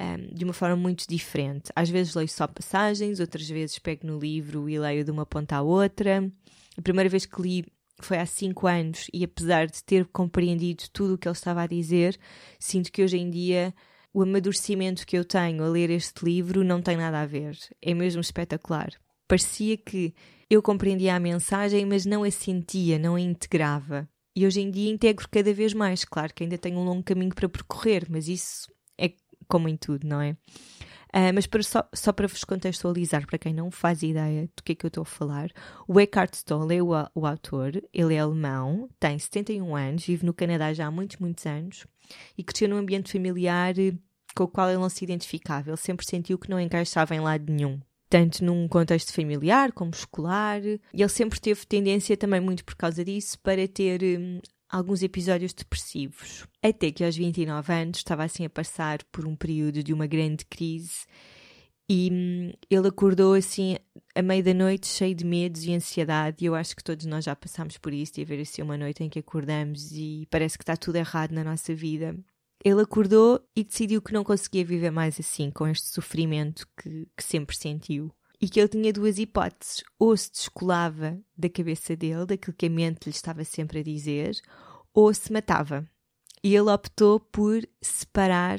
um, 0.00 0.34
de 0.34 0.44
uma 0.44 0.52
forma 0.52 0.76
muito 0.76 1.06
diferente. 1.06 1.70
Às 1.76 1.90
vezes 1.90 2.14
leio 2.14 2.28
só 2.28 2.46
passagens, 2.46 3.20
outras 3.20 3.48
vezes 3.48 3.78
pego 3.78 4.06
no 4.06 4.18
livro 4.18 4.68
e 4.68 4.78
leio 4.78 5.04
de 5.04 5.10
uma 5.10 5.26
ponta 5.26 5.56
à 5.56 5.62
outra. 5.62 6.30
A 6.76 6.82
primeira 6.82 7.08
vez 7.08 7.26
que 7.26 7.40
li 7.40 7.64
foi 8.00 8.18
há 8.18 8.26
cinco 8.26 8.66
anos, 8.66 9.06
e 9.12 9.24
apesar 9.24 9.66
de 9.66 9.82
ter 9.84 10.06
compreendido 10.06 10.84
tudo 10.92 11.14
o 11.14 11.18
que 11.18 11.28
ele 11.28 11.36
estava 11.36 11.62
a 11.62 11.66
dizer, 11.66 12.18
sinto 12.58 12.90
que 12.90 13.02
hoje 13.02 13.18
em 13.18 13.30
dia 13.30 13.74
o 14.12 14.22
amadurecimento 14.22 15.06
que 15.06 15.16
eu 15.16 15.24
tenho 15.24 15.62
a 15.62 15.68
ler 15.68 15.90
este 15.90 16.24
livro 16.24 16.64
não 16.64 16.80
tem 16.80 16.96
nada 16.96 17.20
a 17.20 17.26
ver. 17.26 17.56
É 17.80 17.94
mesmo 17.94 18.20
espetacular. 18.20 18.92
Parecia 19.34 19.76
que 19.76 20.14
eu 20.48 20.62
compreendia 20.62 21.16
a 21.16 21.18
mensagem, 21.18 21.84
mas 21.84 22.06
não 22.06 22.22
a 22.22 22.30
sentia, 22.30 23.00
não 23.00 23.16
a 23.16 23.20
integrava. 23.20 24.08
E 24.36 24.46
hoje 24.46 24.60
em 24.60 24.70
dia 24.70 24.92
integro 24.92 25.28
cada 25.28 25.52
vez 25.52 25.74
mais. 25.74 26.04
Claro 26.04 26.32
que 26.32 26.44
ainda 26.44 26.56
tenho 26.56 26.78
um 26.78 26.84
longo 26.84 27.02
caminho 27.02 27.34
para 27.34 27.48
percorrer, 27.48 28.06
mas 28.08 28.28
isso 28.28 28.72
é 28.96 29.12
como 29.48 29.68
em 29.68 29.76
tudo, 29.76 30.06
não 30.06 30.20
é? 30.20 30.36
Uh, 31.12 31.34
mas 31.34 31.48
para, 31.48 31.64
só, 31.64 31.82
só 31.92 32.12
para 32.12 32.28
vos 32.28 32.44
contextualizar, 32.44 33.26
para 33.26 33.36
quem 33.36 33.52
não 33.52 33.72
faz 33.72 34.04
ideia 34.04 34.48
do 34.56 34.62
que 34.62 34.70
é 34.70 34.74
que 34.76 34.86
eu 34.86 34.88
estou 34.88 35.02
a 35.02 35.04
falar, 35.04 35.50
o 35.88 35.98
Eckhart 35.98 36.44
Tolle 36.44 36.76
é 36.76 36.80
o, 36.80 36.90
o 37.12 37.26
autor, 37.26 37.82
ele 37.92 38.14
é 38.14 38.20
alemão, 38.20 38.88
tem 39.00 39.18
71 39.18 39.74
anos, 39.74 40.06
vive 40.06 40.24
no 40.24 40.32
Canadá 40.32 40.72
já 40.72 40.86
há 40.86 40.92
muitos, 40.92 41.16
muitos 41.16 41.44
anos 41.44 41.88
e 42.38 42.44
cresceu 42.44 42.68
num 42.68 42.76
ambiente 42.76 43.10
familiar 43.10 43.74
com 44.32 44.44
o 44.44 44.48
qual 44.48 44.68
ele 44.68 44.78
não 44.78 44.88
se 44.88 45.02
identificava. 45.02 45.70
Ele 45.70 45.76
sempre 45.76 46.06
sentiu 46.06 46.38
que 46.38 46.48
não 46.48 46.60
encaixava 46.60 47.16
em 47.16 47.20
lado 47.20 47.52
nenhum 47.52 47.80
tanto 48.14 48.44
num 48.44 48.68
contexto 48.68 49.12
familiar 49.12 49.72
como 49.72 49.90
escolar. 49.90 50.62
E 50.62 50.78
ele 50.92 51.08
sempre 51.08 51.40
teve 51.40 51.66
tendência, 51.66 52.16
também 52.16 52.40
muito 52.40 52.64
por 52.64 52.76
causa 52.76 53.04
disso, 53.04 53.36
para 53.40 53.66
ter 53.66 54.00
hum, 54.04 54.38
alguns 54.70 55.02
episódios 55.02 55.52
depressivos. 55.52 56.46
Até 56.62 56.92
que 56.92 57.02
aos 57.02 57.16
29 57.16 57.72
anos 57.72 57.98
estava 57.98 58.22
assim 58.22 58.44
a 58.44 58.50
passar 58.50 59.02
por 59.10 59.26
um 59.26 59.34
período 59.34 59.82
de 59.82 59.92
uma 59.92 60.06
grande 60.06 60.44
crise 60.44 61.06
e 61.90 62.08
hum, 62.12 62.52
ele 62.70 62.86
acordou 62.86 63.34
assim 63.34 63.76
à 64.14 64.22
meia 64.22 64.44
da 64.44 64.54
noite 64.54 64.86
cheio 64.86 65.12
de 65.16 65.26
medos 65.26 65.64
e 65.64 65.74
ansiedade. 65.74 66.44
E 66.44 66.46
eu 66.46 66.54
acho 66.54 66.76
que 66.76 66.84
todos 66.84 67.06
nós 67.06 67.24
já 67.24 67.34
passámos 67.34 67.78
por 67.78 67.92
isso, 67.92 68.14
de 68.14 68.22
haver 68.22 68.40
assim 68.40 68.62
uma 68.62 68.78
noite 68.78 69.02
em 69.02 69.08
que 69.08 69.18
acordamos 69.18 69.90
e 69.90 70.28
parece 70.30 70.56
que 70.56 70.62
está 70.62 70.76
tudo 70.76 70.94
errado 70.94 71.32
na 71.32 71.42
nossa 71.42 71.74
vida. 71.74 72.16
Ele 72.64 72.80
acordou 72.80 73.46
e 73.54 73.62
decidiu 73.62 74.00
que 74.00 74.14
não 74.14 74.24
conseguia 74.24 74.64
viver 74.64 74.90
mais 74.90 75.20
assim, 75.20 75.50
com 75.50 75.68
este 75.68 75.86
sofrimento 75.88 76.66
que, 76.80 77.06
que 77.14 77.22
sempre 77.22 77.54
sentiu. 77.54 78.10
E 78.40 78.48
que 78.48 78.58
ele 78.58 78.68
tinha 78.68 78.92
duas 78.92 79.18
hipóteses: 79.18 79.84
ou 79.98 80.16
se 80.16 80.32
descolava 80.32 81.20
da 81.36 81.50
cabeça 81.50 81.94
dele, 81.94 82.24
daquilo 82.24 82.56
que 82.56 82.66
a 82.66 82.70
mente 82.70 83.04
lhe 83.04 83.10
estava 83.10 83.44
sempre 83.44 83.80
a 83.80 83.82
dizer, 83.82 84.34
ou 84.94 85.12
se 85.12 85.30
matava. 85.30 85.86
E 86.42 86.56
ele 86.56 86.70
optou 86.70 87.20
por 87.20 87.62
separar 87.82 88.58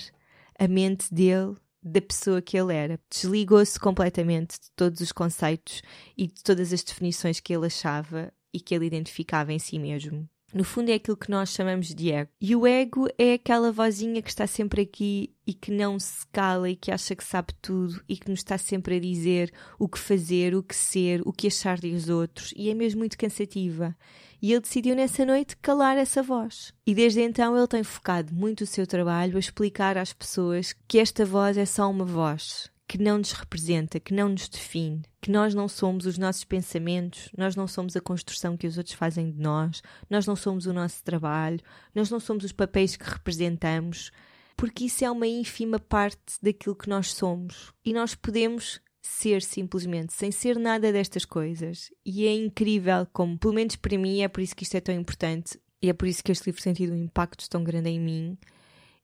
a 0.59 0.67
mente 0.67 1.12
dele 1.12 1.55
da 1.81 2.01
pessoa 2.01 2.41
que 2.41 2.57
ele 2.57 2.74
era. 2.74 3.00
Desligou-se 3.09 3.79
completamente 3.79 4.59
de 4.59 4.71
todos 4.75 5.01
os 5.01 5.12
conceitos 5.12 5.81
e 6.15 6.27
de 6.27 6.43
todas 6.43 6.71
as 6.71 6.83
definições 6.83 7.39
que 7.39 7.53
ele 7.53 7.67
achava 7.67 8.31
e 8.53 8.59
que 8.59 8.74
ele 8.74 8.85
identificava 8.85 9.51
em 9.51 9.59
si 9.59 9.77
mesmo. 9.77 10.29
No 10.55 10.63
fundo, 10.63 10.89
é 10.89 10.93
aquilo 10.93 11.17
que 11.17 11.29
nós 11.29 11.50
chamamos 11.50 11.93
de 11.93 12.13
ego. 12.13 12.31
E 12.39 12.55
o 12.55 12.65
ego 12.65 13.09
é 13.17 13.33
aquela 13.33 13.74
vozinha 13.74 14.21
que 14.21 14.29
está 14.29 14.47
sempre 14.47 14.83
aqui 14.83 15.35
e 15.45 15.53
que 15.53 15.69
não 15.69 16.00
se 16.00 16.25
cala 16.31 16.69
e 16.69 16.77
que 16.77 16.91
acha 16.91 17.13
que 17.13 17.25
sabe 17.25 17.53
tudo 17.62 18.01
e 18.07 18.15
que 18.15 18.29
nos 18.29 18.39
está 18.39 18.57
sempre 18.57 18.95
a 18.95 19.00
dizer 19.01 19.51
o 19.77 19.89
que 19.89 20.00
fazer, 20.00 20.55
o 20.55 20.63
que 20.63 20.74
ser, 20.74 21.21
o 21.25 21.33
que 21.33 21.47
achar 21.47 21.77
dos 21.77 22.07
outros 22.07 22.53
e 22.55 22.69
é 22.69 22.74
mesmo 22.74 23.00
muito 23.00 23.17
cansativa. 23.17 23.93
E 24.41 24.53
ele 24.53 24.62
decidiu 24.62 24.95
nessa 24.95 25.25
noite 25.25 25.57
calar 25.57 25.97
essa 25.97 26.24
voz. 26.24 26.74
E 26.88 26.95
desde 26.95 27.19
então 27.19 27.57
ele 27.57 27.67
tem 27.67 27.83
focado 27.83 28.33
muito 28.33 28.62
o 28.62 28.65
seu 28.67 28.88
trabalho 28.88 29.35
a 29.35 29.39
explicar 29.39 29.97
às 29.97 30.13
pessoas 30.13 30.74
que 30.88 31.00
esta 31.00 31.25
voz 31.25 31.57
é 31.57 31.65
só 31.65 31.91
uma 31.91 32.05
voz, 32.05 32.71
que 32.88 32.98
não 32.98 33.18
nos 33.18 33.32
representa, 33.32 34.00
que 34.00 34.13
não 34.13 34.30
nos 34.30 34.48
define, 34.48 35.01
que 35.22 35.32
nós 35.32 35.56
não 35.56 35.68
somos 35.68 36.06
os 36.06 36.18
nossos 36.18 36.44
pensamentos, 36.44 37.30
nós 37.36 37.56
não 37.56 37.68
somos 37.68 37.96
a 37.96 38.01
construção 38.01 38.56
que 38.56 38.68
os 38.68 38.77
outros 38.77 38.96
fazem 38.96 39.32
de 39.32 39.39
nós, 39.39 39.82
nós 40.10 40.27
não 40.27 40.36
somos 40.36 40.65
o 40.65 40.74
nosso 40.74 41.04
trabalho, 41.04 41.60
nós 41.94 42.10
não 42.10 42.20
somos 42.20 42.44
os 42.44 42.51
papéis 42.51 42.96
que 42.96 43.10
representamos, 43.10 44.12
porque 44.56 44.86
isso 44.86 45.04
é 45.04 45.10
uma 45.10 45.27
ínfima 45.27 45.80
parte 45.80 46.36
daquilo 46.42 46.75
que 46.75 46.89
nós 46.89 47.13
somos 47.13 47.74
e 47.84 47.92
nós 47.92 48.13
podemos 48.13 48.80
ser 49.01 49.42
simplesmente 49.42 50.13
sem 50.13 50.32
ser 50.32 50.58
nada 50.58 50.92
destas 50.92 51.25
coisas. 51.25 51.92
E 52.06 52.25
é 52.25 52.34
incrível 52.34 53.08
como, 53.12 53.38
pelo 53.38 53.54
menos 53.54 53.75
para 53.75 53.98
mim, 53.98 54.22
é 54.22 54.27
por 54.27 54.42
isso 54.42 54.56
que 54.56 54.63
isto 54.63 54.75
é 54.75 54.82
tão 54.82 54.96
importante 54.96 55.60
e 55.82 55.89
é 55.89 55.94
por 55.94 56.08
isso 56.08 56.24
que 56.24 56.32
este 56.32 56.46
livro 56.46 56.62
tem 56.62 56.74
tido 56.74 56.94
um 56.94 57.04
impacto 57.04 57.50
tão 57.50 57.63
grande 57.63 57.89
em 57.89 58.00
mim 58.00 58.38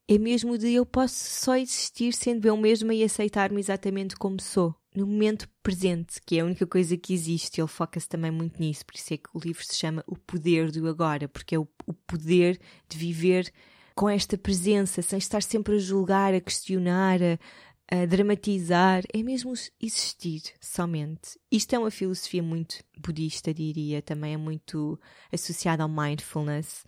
é 0.08 0.18
mesmo 0.18 0.58
de 0.58 0.72
eu 0.72 0.84
posso 0.84 1.14
só 1.14 1.56
existir 1.56 2.12
sendo 2.12 2.46
eu 2.46 2.56
mesma 2.56 2.92
e 2.94 3.04
aceitar-me 3.04 3.60
exatamente 3.60 4.16
como 4.16 4.40
sou, 4.40 4.74
no 4.94 5.06
momento 5.06 5.48
presente, 5.62 6.20
que 6.26 6.38
é 6.38 6.40
a 6.40 6.44
única 6.44 6.66
coisa 6.66 6.96
que 6.96 7.14
existe. 7.14 7.60
Ele 7.60 7.68
foca-se 7.68 8.08
também 8.08 8.30
muito 8.30 8.60
nisso, 8.60 8.84
por 8.84 8.94
isso 8.94 9.14
é 9.14 9.16
que 9.16 9.30
o 9.32 9.38
livro 9.38 9.64
se 9.64 9.76
chama 9.76 10.04
O 10.06 10.16
Poder 10.16 10.70
do 10.70 10.88
Agora, 10.88 11.28
porque 11.28 11.54
é 11.54 11.58
o, 11.58 11.68
o 11.86 11.94
poder 11.94 12.60
de 12.88 12.98
viver 12.98 13.52
com 13.94 14.08
esta 14.08 14.36
presença, 14.38 15.02
sem 15.02 15.18
estar 15.18 15.42
sempre 15.42 15.76
a 15.76 15.78
julgar, 15.78 16.34
a 16.34 16.40
questionar, 16.40 17.20
a, 17.22 17.38
a 17.90 18.06
dramatizar, 18.06 19.04
é 19.12 19.22
mesmo 19.22 19.52
existir 19.80 20.42
somente. 20.60 21.38
Isto 21.50 21.74
é 21.74 21.78
uma 21.78 21.90
filosofia 21.90 22.42
muito 22.42 22.82
budista, 22.98 23.52
diria, 23.52 24.00
também 24.00 24.34
é 24.34 24.36
muito 24.36 24.98
associada 25.30 25.82
ao 25.82 25.88
mindfulness. 25.88 26.84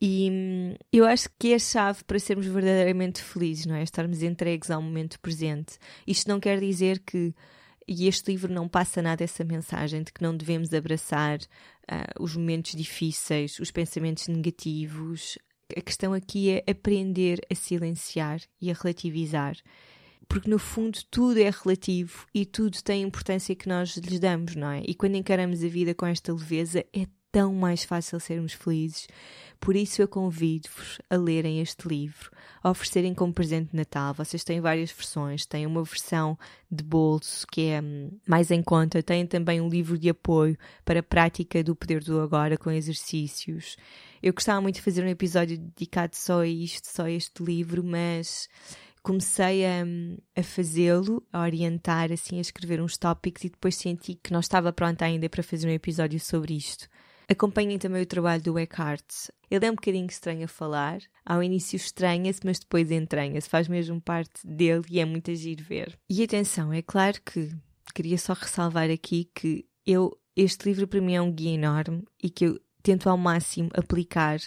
E 0.00 0.28
hum, 0.30 0.74
eu 0.92 1.06
acho 1.06 1.28
que 1.38 1.52
é 1.52 1.54
a 1.54 1.58
chave 1.58 2.04
para 2.04 2.18
sermos 2.18 2.46
verdadeiramente 2.46 3.22
felizes, 3.22 3.66
não 3.66 3.74
é? 3.74 3.82
Estarmos 3.82 4.22
entregues 4.22 4.70
ao 4.70 4.82
momento 4.82 5.18
presente. 5.20 5.78
Isto 6.06 6.28
não 6.28 6.38
quer 6.38 6.60
dizer 6.60 6.98
que, 7.00 7.34
e 7.88 8.06
este 8.06 8.30
livro 8.30 8.52
não 8.52 8.68
passa 8.68 9.00
nada 9.00 9.24
essa 9.24 9.42
mensagem 9.42 10.02
de 10.02 10.12
que 10.12 10.22
não 10.22 10.36
devemos 10.36 10.74
abraçar 10.74 11.38
uh, 11.38 12.22
os 12.22 12.36
momentos 12.36 12.72
difíceis, 12.72 13.58
os 13.58 13.70
pensamentos 13.70 14.28
negativos. 14.28 15.38
A 15.74 15.80
questão 15.80 16.12
aqui 16.12 16.50
é 16.50 16.70
aprender 16.70 17.40
a 17.50 17.54
silenciar 17.54 18.40
e 18.60 18.70
a 18.70 18.74
relativizar. 18.74 19.56
Porque 20.28 20.50
no 20.50 20.58
fundo 20.58 20.98
tudo 21.10 21.40
é 21.40 21.50
relativo 21.50 22.26
e 22.34 22.44
tudo 22.44 22.82
tem 22.82 23.02
a 23.02 23.06
importância 23.06 23.54
que 23.54 23.68
nós 23.68 23.96
lhes 23.96 24.18
damos, 24.18 24.56
não 24.56 24.70
é? 24.70 24.82
E 24.86 24.94
quando 24.94 25.14
encaramos 25.14 25.62
a 25.62 25.68
vida 25.68 25.94
com 25.94 26.04
esta 26.04 26.32
leveza, 26.32 26.84
é 26.92 27.06
tão 27.36 27.52
mais 27.52 27.84
fácil 27.84 28.18
sermos 28.18 28.54
felizes. 28.54 29.06
Por 29.60 29.76
isso 29.76 30.00
eu 30.00 30.08
convido-vos 30.08 30.98
a 31.10 31.16
lerem 31.16 31.60
este 31.60 31.86
livro, 31.86 32.30
a 32.62 32.70
oferecerem 32.70 33.12
como 33.12 33.30
presente 33.30 33.72
de 33.72 33.76
Natal. 33.76 34.14
Vocês 34.14 34.42
têm 34.42 34.58
várias 34.58 34.90
versões, 34.90 35.44
têm 35.44 35.66
uma 35.66 35.84
versão 35.84 36.38
de 36.70 36.82
bolso 36.82 37.46
que 37.48 37.66
é 37.66 37.82
hum, 37.82 38.10
mais 38.26 38.50
em 38.50 38.62
conta, 38.62 39.02
têm 39.02 39.26
também 39.26 39.60
um 39.60 39.68
livro 39.68 39.98
de 39.98 40.08
apoio 40.08 40.56
para 40.82 41.00
a 41.00 41.02
prática 41.02 41.62
do 41.62 41.76
poder 41.76 42.02
do 42.02 42.22
agora 42.22 42.56
com 42.56 42.70
exercícios. 42.70 43.76
Eu 44.22 44.32
gostava 44.32 44.62
muito 44.62 44.76
de 44.76 44.82
fazer 44.82 45.04
um 45.04 45.08
episódio 45.08 45.58
dedicado 45.58 46.16
só 46.16 46.40
a 46.40 46.46
isto, 46.46 46.86
só 46.88 47.02
a 47.02 47.10
este 47.10 47.44
livro, 47.44 47.84
mas 47.84 48.48
comecei 49.02 49.66
a, 49.66 49.84
hum, 49.84 50.16
a 50.34 50.42
fazê-lo, 50.42 51.22
a 51.30 51.42
orientar, 51.42 52.10
assim, 52.10 52.38
a 52.38 52.40
escrever 52.40 52.80
uns 52.80 52.96
tópicos 52.96 53.44
e 53.44 53.50
depois 53.50 53.76
senti 53.76 54.14
que 54.14 54.32
não 54.32 54.40
estava 54.40 54.72
pronta 54.72 55.04
ainda 55.04 55.28
para 55.28 55.42
fazer 55.42 55.68
um 55.68 55.72
episódio 55.72 56.18
sobre 56.18 56.56
isto. 56.56 56.88
Acompanhem 57.28 57.78
também 57.78 58.02
o 58.02 58.06
trabalho 58.06 58.42
do 58.42 58.58
Eckhart. 58.58 59.28
Ele 59.50 59.66
é 59.66 59.70
um 59.70 59.74
bocadinho 59.74 60.06
estranho 60.06 60.44
a 60.44 60.48
falar. 60.48 61.00
Ao 61.24 61.42
início 61.42 61.76
estranha-se, 61.76 62.40
mas 62.44 62.58
depois 62.58 62.90
entranha-se. 62.90 63.48
Faz 63.48 63.66
mesmo 63.66 64.00
parte 64.00 64.46
dele 64.46 64.84
e 64.90 65.00
é 65.00 65.04
muito 65.04 65.30
agir 65.30 65.60
ver. 65.60 65.98
E 66.08 66.22
atenção, 66.22 66.72
é 66.72 66.82
claro 66.82 67.20
que 67.22 67.50
queria 67.94 68.18
só 68.18 68.32
ressalvar 68.32 68.90
aqui 68.90 69.28
que 69.34 69.66
eu, 69.84 70.16
este 70.36 70.68
livro 70.68 70.86
para 70.86 71.00
mim 71.00 71.14
é 71.14 71.20
um 71.20 71.32
guia 71.32 71.54
enorme 71.54 72.04
e 72.22 72.30
que 72.30 72.46
eu 72.46 72.60
tento 72.82 73.08
ao 73.08 73.16
máximo 73.16 73.70
aplicar 73.74 74.38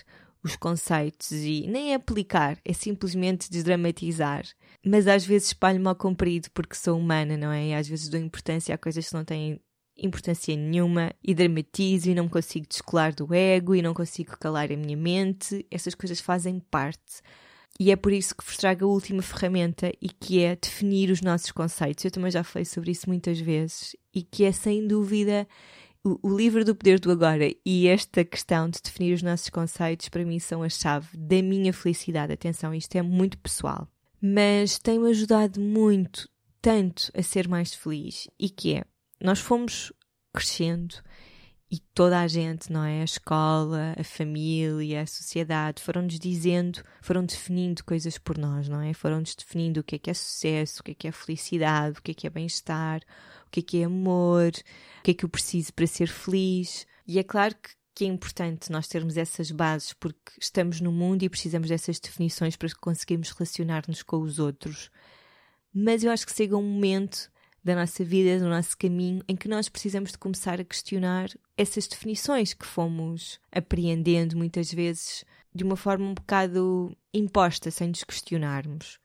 os 0.43 0.55
conceitos 0.55 1.31
e 1.31 1.65
nem 1.67 1.91
é 1.91 1.95
aplicar, 1.95 2.57
é 2.63 2.71
simplesmente 2.71 3.49
desdramatizar. 3.49 4.45
Mas 4.85 5.07
às 5.07 5.25
vezes 5.25 5.49
espalho-me 5.49 5.87
ao 5.87 5.95
comprido 5.95 6.49
porque 6.53 6.75
sou 6.75 6.97
humana, 6.97 7.35
não 7.35 7.51
é? 7.51 7.67
E 7.67 7.73
às 7.73 7.87
vezes 7.87 8.07
dou 8.07 8.19
importância 8.19 8.73
a 8.73 8.77
coisas 8.77 9.09
que 9.09 9.13
não 9.13 9.25
têm 9.25 9.59
importância 10.01 10.55
nenhuma 10.55 11.11
e 11.23 11.33
dramatizo 11.33 12.09
e 12.09 12.15
não 12.15 12.25
me 12.25 12.29
consigo 12.29 12.67
descolar 12.67 13.13
do 13.13 13.33
ego 13.33 13.75
e 13.75 13.81
não 13.81 13.93
consigo 13.93 14.37
calar 14.37 14.71
a 14.71 14.77
minha 14.77 14.97
mente. 14.97 15.65
Essas 15.69 15.95
coisas 15.95 16.19
fazem 16.19 16.59
parte. 16.59 17.21
E 17.79 17.91
é 17.91 17.95
por 17.95 18.11
isso 18.11 18.35
que 18.35 18.43
vos 18.43 18.57
trago 18.57 18.85
a 18.85 18.87
última 18.87 19.21
ferramenta 19.21 19.91
e 20.01 20.09
que 20.09 20.43
é 20.43 20.55
definir 20.55 21.09
os 21.09 21.21
nossos 21.21 21.51
conceitos. 21.51 22.03
Eu 22.03 22.11
também 22.11 22.29
já 22.29 22.43
falei 22.43 22.65
sobre 22.65 22.91
isso 22.91 23.07
muitas 23.07 23.39
vezes 23.39 23.95
e 24.13 24.21
que 24.21 24.43
é 24.43 24.51
sem 24.51 24.85
dúvida 24.85 25.47
o, 26.03 26.19
o 26.21 26.35
livro 26.35 26.65
do 26.65 26.75
poder 26.75 26.99
do 26.99 27.11
agora 27.11 27.49
e 27.65 27.87
esta 27.87 28.23
questão 28.23 28.69
de 28.69 28.79
definir 28.81 29.13
os 29.13 29.21
nossos 29.21 29.49
conceitos 29.49 30.09
para 30.09 30.25
mim 30.25 30.39
são 30.39 30.63
a 30.63 30.69
chave 30.69 31.15
da 31.15 31.41
minha 31.41 31.71
felicidade. 31.71 32.33
Atenção, 32.33 32.73
isto 32.73 32.95
é 32.95 33.01
muito 33.01 33.37
pessoal. 33.37 33.87
Mas 34.21 34.77
tem-me 34.77 35.09
ajudado 35.09 35.61
muito, 35.61 36.29
tanto 36.61 37.09
a 37.15 37.23
ser 37.23 37.47
mais 37.47 37.73
feliz 37.73 38.27
e 38.37 38.49
que 38.49 38.75
é 38.75 38.83
nós 39.21 39.39
fomos 39.39 39.91
crescendo 40.33 40.95
e 41.71 41.77
toda 41.93 42.19
a 42.19 42.27
gente, 42.27 42.71
não 42.71 42.83
é? 42.83 43.01
A 43.01 43.03
escola, 43.03 43.93
a 43.95 44.03
família, 44.03 45.03
a 45.03 45.07
sociedade 45.07 45.83
foram-nos 45.83 46.17
dizendo, 46.17 46.83
foram 46.99 47.23
definindo 47.23 47.83
coisas 47.83 48.17
por 48.17 48.39
nós, 48.39 48.67
não 48.67 48.81
é? 48.81 48.91
Foram-nos 48.91 49.35
definindo 49.35 49.81
o 49.81 49.83
que 49.83 49.95
é 49.95 49.99
que 49.99 50.09
é 50.09 50.13
sucesso, 50.13 50.81
o 50.81 50.83
que 50.83 50.91
é 50.91 50.95
que 50.95 51.07
é 51.07 51.11
felicidade, 51.11 51.99
o 51.99 52.01
que 52.01 52.11
é 52.11 52.13
que 52.15 52.25
é 52.25 52.29
bem-estar, 52.29 53.01
o 53.45 53.49
que 53.51 53.59
é 53.59 53.63
que 53.63 53.81
é 53.81 53.83
amor, 53.83 54.51
o 54.99 55.03
que 55.03 55.11
é 55.11 55.13
que 55.13 55.25
eu 55.25 55.29
preciso 55.29 55.71
para 55.73 55.85
ser 55.85 56.07
feliz. 56.07 56.87
E 57.05 57.19
é 57.19 57.23
claro 57.23 57.53
que, 57.53 57.69
que 57.93 58.05
é 58.05 58.07
importante 58.07 58.71
nós 58.71 58.87
termos 58.87 59.15
essas 59.15 59.51
bases 59.51 59.93
porque 59.93 60.31
estamos 60.41 60.81
no 60.81 60.91
mundo 60.91 61.21
e 61.21 61.29
precisamos 61.29 61.69
dessas 61.69 61.99
definições 61.99 62.55
para 62.55 62.69
conseguirmos 62.81 63.29
relacionar-nos 63.29 64.01
com 64.01 64.21
os 64.21 64.39
outros. 64.39 64.89
Mas 65.71 66.03
eu 66.03 66.11
acho 66.11 66.25
que 66.25 66.35
chega 66.35 66.57
um 66.57 66.63
momento 66.63 67.29
da 67.63 67.75
nossa 67.75 68.03
vida, 68.03 68.39
do 68.39 68.49
nosso 68.49 68.77
caminho, 68.77 69.23
em 69.27 69.35
que 69.35 69.47
nós 69.47 69.69
precisamos 69.69 70.11
de 70.11 70.17
começar 70.17 70.59
a 70.59 70.63
questionar 70.63 71.29
essas 71.57 71.87
definições 71.87 72.53
que 72.53 72.65
fomos 72.65 73.39
apreendendo 73.51 74.37
muitas 74.37 74.73
vezes 74.73 75.25
de 75.53 75.63
uma 75.63 75.75
forma 75.75 76.05
um 76.05 76.13
bocado 76.13 76.95
imposta, 77.13 77.71
sem 77.71 77.89
nos 77.89 78.03
questionarmos. 78.03 78.99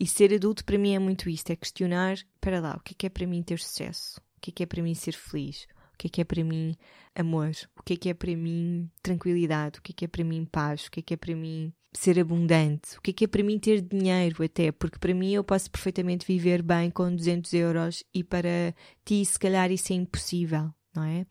E 0.00 0.06
ser 0.06 0.32
adulto 0.32 0.64
para 0.64 0.78
mim 0.78 0.94
é 0.94 0.98
muito 0.98 1.28
isto, 1.28 1.50
é 1.50 1.56
questionar, 1.56 2.18
para 2.40 2.60
lá, 2.60 2.76
o 2.76 2.80
que 2.80 2.92
é 2.92 2.96
que 2.96 3.06
é 3.06 3.10
para 3.10 3.26
mim 3.26 3.42
ter 3.42 3.58
sucesso? 3.58 4.20
O 4.36 4.40
que 4.40 4.50
é 4.50 4.52
que 4.52 4.62
é 4.62 4.66
para 4.66 4.82
mim 4.82 4.94
ser 4.94 5.12
feliz? 5.12 5.66
O 5.94 5.98
que 5.98 6.06
é 6.06 6.10
que 6.10 6.20
é 6.20 6.24
para 6.24 6.44
mim 6.44 6.76
amor? 7.14 7.50
O 7.76 7.82
que 7.82 7.94
é 7.94 7.96
que 7.96 8.08
é 8.08 8.14
para 8.14 8.34
mim 8.36 8.88
tranquilidade? 9.02 9.80
O 9.80 9.82
que 9.82 9.90
é 9.90 9.94
que 9.94 10.04
é 10.04 10.08
para 10.08 10.22
mim 10.22 10.44
paz? 10.44 10.86
O 10.86 10.90
que 10.92 11.00
é 11.00 11.02
que 11.02 11.14
é 11.14 11.16
para 11.16 11.34
mim 11.34 11.72
ser 11.92 12.18
abundante? 12.18 12.96
O 12.98 13.00
que 13.00 13.10
é 13.10 13.14
que 13.14 13.24
é 13.24 13.28
para 13.28 13.42
mim 13.42 13.58
ter 13.58 13.80
dinheiro 13.80 14.42
até? 14.42 14.70
Porque 14.72 14.98
para 14.98 15.14
mim 15.14 15.32
eu 15.32 15.44
posso 15.44 15.70
perfeitamente 15.70 16.26
viver 16.26 16.62
bem 16.62 16.90
com 16.90 17.14
200 17.14 17.52
euros 17.54 18.04
e 18.14 18.22
para 18.22 18.74
ti 19.04 19.24
se 19.24 19.38
calhar 19.38 19.70
isso 19.70 19.92
é 19.92 19.96
impossível, 19.96 20.72
não 20.94 21.04
é? 21.04 21.26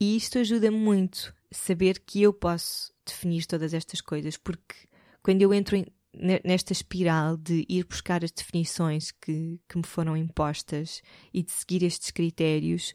E 0.00 0.16
isto 0.16 0.38
ajuda 0.38 0.70
muito 0.70 1.34
saber 1.50 2.00
que 2.00 2.22
eu 2.22 2.32
posso 2.32 2.92
definir 3.04 3.44
todas 3.46 3.74
estas 3.74 4.00
coisas, 4.00 4.36
porque 4.36 4.74
quando 5.22 5.42
eu 5.42 5.52
entro 5.52 5.76
nesta 6.44 6.72
espiral 6.72 7.36
de 7.36 7.64
ir 7.68 7.84
buscar 7.84 8.24
as 8.24 8.32
definições 8.32 9.10
que, 9.12 9.60
que 9.68 9.76
me 9.76 9.86
foram 9.86 10.16
impostas 10.16 11.02
e 11.32 11.42
de 11.42 11.52
seguir 11.52 11.84
estes 11.84 12.10
critérios, 12.10 12.94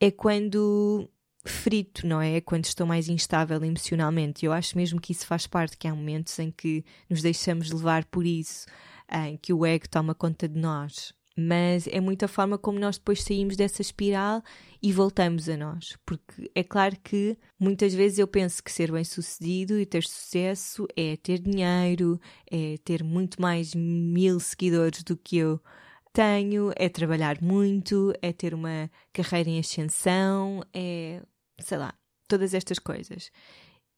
é 0.00 0.10
quando 0.10 1.08
frito, 1.44 2.06
não 2.06 2.20
é? 2.20 2.40
Quando 2.40 2.64
estou 2.64 2.86
mais 2.86 3.08
instável 3.08 3.62
emocionalmente. 3.64 4.44
Eu 4.44 4.52
acho 4.52 4.76
mesmo 4.76 5.00
que 5.00 5.12
isso 5.12 5.26
faz 5.26 5.46
parte, 5.46 5.76
que 5.76 5.88
há 5.88 5.94
momentos 5.94 6.38
em 6.38 6.50
que 6.50 6.84
nos 7.08 7.22
deixamos 7.22 7.70
levar 7.70 8.04
por 8.04 8.24
isso, 8.24 8.66
em 9.10 9.36
que 9.36 9.52
o 9.52 9.66
ego 9.66 9.88
toma 9.88 10.14
conta 10.14 10.48
de 10.48 10.58
nós. 10.58 11.12
Mas 11.36 11.86
é 11.86 11.98
muita 11.98 12.28
forma 12.28 12.58
como 12.58 12.78
nós 12.78 12.98
depois 12.98 13.22
saímos 13.22 13.56
dessa 13.56 13.80
espiral 13.80 14.42
e 14.82 14.92
voltamos 14.92 15.48
a 15.48 15.56
nós. 15.56 15.96
Porque 16.04 16.50
é 16.54 16.62
claro 16.62 16.96
que 17.02 17.38
muitas 17.58 17.94
vezes 17.94 18.18
eu 18.18 18.28
penso 18.28 18.62
que 18.62 18.70
ser 18.70 18.92
bem 18.92 19.02
sucedido 19.02 19.80
e 19.80 19.86
ter 19.86 20.04
sucesso 20.04 20.86
é 20.94 21.16
ter 21.16 21.38
dinheiro, 21.38 22.20
é 22.50 22.76
ter 22.84 23.02
muito 23.02 23.40
mais 23.40 23.74
mil 23.74 24.38
seguidores 24.38 25.02
do 25.02 25.16
que 25.16 25.38
eu 25.38 25.58
tenho, 26.12 26.70
é 26.76 26.88
trabalhar 26.90 27.40
muito, 27.40 28.12
é 28.20 28.32
ter 28.32 28.52
uma 28.52 28.90
carreira 29.12 29.48
em 29.48 29.58
ascensão, 29.58 30.62
é 30.74 31.22
sei 31.62 31.78
lá, 31.78 31.94
todas 32.28 32.54
estas 32.54 32.78
coisas. 32.78 33.30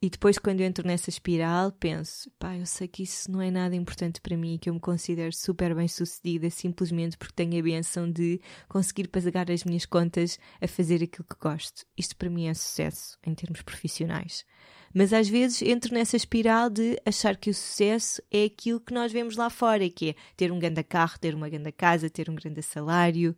E 0.04 0.10
depois, 0.10 0.38
quando 0.38 0.60
entro 0.60 0.86
nessa 0.86 1.08
espiral, 1.08 1.72
penso: 1.72 2.30
pá, 2.38 2.54
eu 2.58 2.66
sei 2.66 2.86
que 2.86 3.02
isso 3.02 3.32
não 3.32 3.40
é 3.40 3.50
nada 3.50 3.74
importante 3.74 4.20
para 4.20 4.36
mim, 4.36 4.58
que 4.60 4.68
eu 4.68 4.74
me 4.74 4.78
considero 4.78 5.34
super 5.34 5.74
bem 5.74 5.88
sucedida 5.88 6.50
simplesmente 6.50 7.16
porque 7.16 7.32
tenho 7.32 7.58
a 7.58 7.62
benção 7.62 8.12
de 8.12 8.38
conseguir 8.68 9.08
pagar 9.08 9.50
as 9.50 9.64
minhas 9.64 9.86
contas 9.86 10.38
a 10.60 10.68
fazer 10.68 11.02
aquilo 11.02 11.24
que 11.26 11.36
gosto. 11.40 11.86
Isto 11.96 12.16
para 12.16 12.28
mim 12.28 12.48
é 12.48 12.52
sucesso 12.52 13.16
em 13.26 13.34
termos 13.34 13.62
profissionais. 13.62 14.44
Mas 14.92 15.10
às 15.14 15.26
vezes 15.26 15.62
entro 15.62 15.94
nessa 15.94 16.18
espiral 16.18 16.68
de 16.68 17.00
achar 17.06 17.34
que 17.38 17.48
o 17.48 17.54
sucesso 17.54 18.20
é 18.30 18.44
aquilo 18.44 18.80
que 18.80 18.92
nós 18.92 19.10
vemos 19.10 19.38
lá 19.38 19.48
fora, 19.48 19.88
que 19.88 20.10
é 20.10 20.14
ter 20.36 20.52
um 20.52 20.58
grande 20.58 20.82
carro, 20.82 21.18
ter 21.18 21.34
uma 21.34 21.48
grande 21.48 21.72
casa, 21.72 22.10
ter 22.10 22.28
um 22.28 22.34
grande 22.34 22.60
salário, 22.60 23.34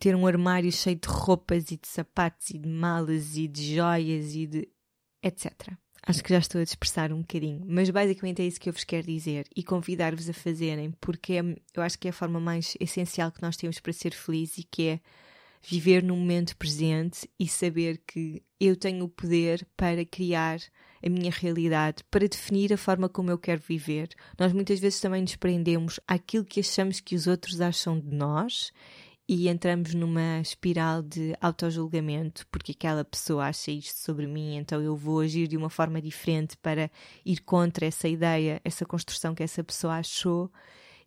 ter 0.00 0.16
um 0.16 0.26
armário 0.26 0.72
cheio 0.72 0.96
de 0.96 1.06
roupas 1.06 1.70
e 1.70 1.76
de 1.76 1.86
sapatos 1.86 2.50
e 2.50 2.58
de 2.58 2.68
malas 2.68 3.36
e 3.36 3.46
de 3.46 3.76
joias 3.76 4.34
e 4.34 4.48
de 4.48 4.68
etc. 5.22 5.78
Acho 6.06 6.22
que 6.22 6.30
já 6.30 6.38
estou 6.38 6.60
a 6.60 6.64
dispersar 6.64 7.12
um 7.12 7.20
bocadinho, 7.20 7.64
mas 7.66 7.90
basicamente 7.90 8.40
é 8.40 8.46
isso 8.46 8.60
que 8.60 8.68
eu 8.68 8.72
vos 8.72 8.84
quero 8.84 9.06
dizer 9.06 9.46
e 9.54 9.62
convidar-vos 9.62 10.28
a 10.28 10.32
fazerem, 10.32 10.92
porque 11.00 11.34
é, 11.34 11.42
eu 11.74 11.82
acho 11.82 11.98
que 11.98 12.08
é 12.08 12.10
a 12.10 12.14
forma 12.14 12.40
mais 12.40 12.74
essencial 12.80 13.30
que 13.30 13.42
nós 13.42 13.56
temos 13.56 13.78
para 13.80 13.92
ser 13.92 14.14
felizes 14.14 14.58
e 14.58 14.62
que 14.62 14.88
é 14.88 15.00
viver 15.62 16.02
no 16.02 16.16
momento 16.16 16.56
presente 16.56 17.28
e 17.38 17.48
saber 17.48 18.00
que 18.06 18.42
eu 18.60 18.76
tenho 18.76 19.04
o 19.04 19.08
poder 19.08 19.66
para 19.76 20.04
criar 20.04 20.60
a 21.04 21.08
minha 21.08 21.30
realidade, 21.30 22.02
para 22.10 22.28
definir 22.28 22.72
a 22.72 22.76
forma 22.76 23.08
como 23.08 23.30
eu 23.30 23.38
quero 23.38 23.60
viver. 23.60 24.08
Nós 24.38 24.52
muitas 24.52 24.80
vezes 24.80 25.00
também 25.00 25.22
nos 25.22 25.36
prendemos 25.36 26.00
àquilo 26.06 26.44
que 26.44 26.60
achamos 26.60 27.00
que 27.00 27.14
os 27.14 27.26
outros 27.26 27.60
acham 27.60 27.98
de 27.98 28.14
nós 28.14 28.72
e 29.28 29.46
entramos 29.46 29.92
numa 29.92 30.40
espiral 30.40 31.02
de 31.02 31.34
autojulgamento, 31.38 32.46
porque 32.50 32.72
aquela 32.72 33.04
pessoa 33.04 33.44
acha 33.44 33.70
isto 33.70 33.98
sobre 33.98 34.26
mim, 34.26 34.56
então 34.56 34.80
eu 34.80 34.96
vou 34.96 35.20
agir 35.20 35.46
de 35.46 35.56
uma 35.56 35.68
forma 35.68 36.00
diferente 36.00 36.56
para 36.56 36.90
ir 37.26 37.40
contra 37.42 37.84
essa 37.84 38.08
ideia, 38.08 38.58
essa 38.64 38.86
construção 38.86 39.34
que 39.34 39.42
essa 39.42 39.62
pessoa 39.62 39.98
achou. 39.98 40.50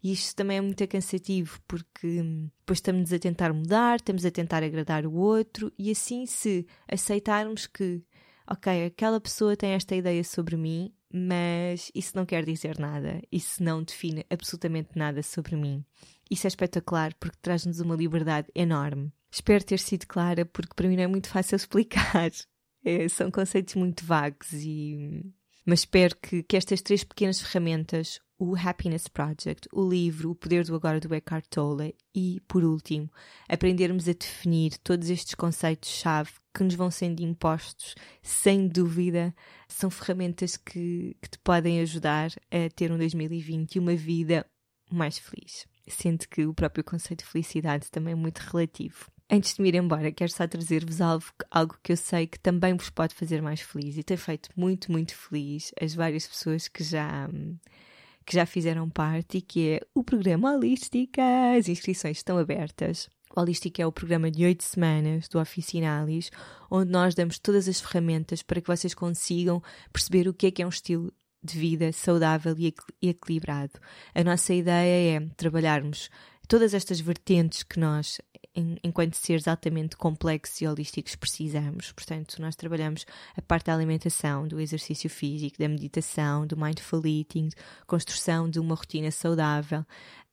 E 0.03 0.11
isto 0.11 0.35
também 0.35 0.57
é 0.57 0.61
muito 0.61 0.87
cansativo, 0.87 1.59
porque 1.67 2.21
hum, 2.21 2.47
depois 2.59 2.77
estamos 2.77 3.11
a 3.11 3.17
tentar 3.17 3.53
mudar, 3.53 3.95
estamos 3.95 4.23
a 4.23 4.29
tentar 4.29 4.63
agradar 4.63 5.05
o 5.05 5.13
outro, 5.13 5.73
e 5.77 5.89
assim, 5.89 6.27
se 6.27 6.67
aceitarmos 6.87 7.65
que, 7.65 8.03
ok, 8.47 8.85
aquela 8.85 9.19
pessoa 9.19 9.57
tem 9.57 9.71
esta 9.71 9.95
ideia 9.95 10.23
sobre 10.23 10.55
mim, 10.57 10.93
mas 11.11 11.91
isso 11.93 12.15
não 12.15 12.25
quer 12.25 12.45
dizer 12.45 12.77
nada, 12.77 13.19
isso 13.31 13.63
não 13.63 13.83
define 13.83 14.25
absolutamente 14.29 14.91
nada 14.95 15.23
sobre 15.23 15.55
mim. 15.55 15.83
Isso 16.31 16.47
é 16.47 16.49
espetacular 16.49 17.13
porque 17.19 17.37
traz-nos 17.41 17.81
uma 17.81 17.95
liberdade 17.95 18.47
enorme. 18.55 19.11
Espero 19.29 19.63
ter 19.63 19.79
sido 19.79 20.07
clara, 20.07 20.45
porque 20.45 20.73
para 20.73 20.87
mim 20.87 20.95
não 20.95 21.03
é 21.03 21.07
muito 21.07 21.27
fácil 21.27 21.55
explicar. 21.57 22.31
É, 22.83 23.07
são 23.09 23.29
conceitos 23.29 23.75
muito 23.75 24.03
vagos 24.05 24.53
e 24.53 25.31
mas 25.65 25.81
espero 25.81 26.15
que, 26.17 26.41
que 26.43 26.57
estas 26.57 26.81
três 26.81 27.03
pequenas 27.03 27.39
ferramentas, 27.39 28.19
o 28.39 28.55
Happiness 28.55 29.07
Project, 29.07 29.67
o 29.71 29.87
livro 29.87 30.31
O 30.31 30.35
Poder 30.35 30.65
do 30.65 30.75
Agora 30.75 30.99
do 30.99 31.13
Eckhart 31.13 31.45
Tolle 31.49 31.95
e, 32.15 32.41
por 32.47 32.63
último, 32.63 33.09
aprendermos 33.47 34.09
a 34.09 34.13
definir 34.13 34.77
todos 34.79 35.09
estes 35.09 35.35
conceitos-chave 35.35 36.31
que 36.53 36.63
nos 36.63 36.73
vão 36.73 36.89
sendo 36.89 37.21
impostos, 37.21 37.93
sem 38.23 38.67
dúvida, 38.67 39.35
são 39.67 39.91
ferramentas 39.91 40.57
que, 40.57 41.15
que 41.21 41.29
te 41.29 41.37
podem 41.39 41.79
ajudar 41.81 42.31
a 42.49 42.69
ter 42.75 42.91
um 42.91 42.97
2020 42.97 43.75
e 43.75 43.79
uma 43.79 43.95
vida 43.95 44.45
mais 44.91 45.19
feliz. 45.19 45.67
Sendo 45.87 46.27
que 46.27 46.45
o 46.45 46.53
próprio 46.53 46.83
conceito 46.83 47.23
de 47.23 47.29
felicidade 47.29 47.89
também 47.89 48.13
é 48.13 48.15
muito 48.15 48.39
relativo. 48.39 49.09
Antes 49.33 49.53
de 49.55 49.61
me 49.61 49.69
ir 49.69 49.75
embora, 49.75 50.11
quero 50.11 50.29
só 50.29 50.45
trazer-vos 50.45 50.99
algo, 50.99 51.25
algo 51.49 51.77
que 51.81 51.93
eu 51.93 51.97
sei 51.97 52.27
que 52.27 52.37
também 52.37 52.75
vos 52.75 52.89
pode 52.89 53.15
fazer 53.15 53.41
mais 53.41 53.61
feliz 53.61 53.97
e 53.97 54.03
tem 54.03 54.17
feito 54.17 54.49
muito, 54.57 54.91
muito 54.91 55.15
feliz 55.15 55.71
as 55.81 55.95
várias 55.95 56.27
pessoas 56.27 56.67
que 56.67 56.83
já, 56.83 57.29
que 58.25 58.35
já 58.35 58.45
fizeram 58.45 58.89
parte 58.89 59.37
e 59.37 59.41
que 59.41 59.69
é 59.69 59.79
o 59.95 60.03
programa 60.03 60.53
Holística. 60.53 61.21
As 61.57 61.69
inscrições 61.69 62.17
estão 62.17 62.37
abertas. 62.37 63.07
O 63.33 63.39
Holística 63.39 63.81
é 63.81 63.87
o 63.87 63.91
programa 63.91 64.29
de 64.29 64.43
oito 64.43 64.65
semanas 64.65 65.29
do 65.29 65.39
Oficinalis, 65.39 66.29
onde 66.69 66.91
nós 66.91 67.15
damos 67.15 67.39
todas 67.39 67.69
as 67.69 67.79
ferramentas 67.79 68.43
para 68.43 68.59
que 68.59 68.67
vocês 68.67 68.93
consigam 68.93 69.63
perceber 69.93 70.27
o 70.27 70.33
que 70.33 70.47
é 70.47 70.51
que 70.51 70.61
é 70.61 70.65
um 70.65 70.69
estilo 70.69 71.13
de 71.43 71.57
vida 71.57 71.91
saudável 71.91 72.55
e 72.57 72.73
equilibrado. 73.01 73.79
A 74.13 74.23
nossa 74.23 74.53
ideia 74.53 75.17
é 75.17 75.19
trabalharmos 75.35 76.09
todas 76.47 76.73
estas 76.73 76.99
vertentes 76.99 77.63
que 77.63 77.79
nós 77.79 78.19
enquanto 78.83 79.15
seres 79.15 79.47
altamente 79.47 79.95
complexos 79.95 80.61
e 80.61 80.67
holísticos 80.67 81.15
precisamos. 81.15 81.91
Portanto, 81.91 82.41
nós 82.41 82.55
trabalhamos 82.55 83.05
a 83.35 83.41
parte 83.41 83.67
da 83.67 83.73
alimentação, 83.73 84.47
do 84.47 84.59
exercício 84.59 85.09
físico, 85.09 85.57
da 85.57 85.69
meditação, 85.69 86.45
do 86.45 86.57
mindful 86.57 87.05
eating, 87.05 87.49
construção 87.87 88.49
de 88.49 88.59
uma 88.59 88.75
rotina 88.75 89.09
saudável. 89.09 89.85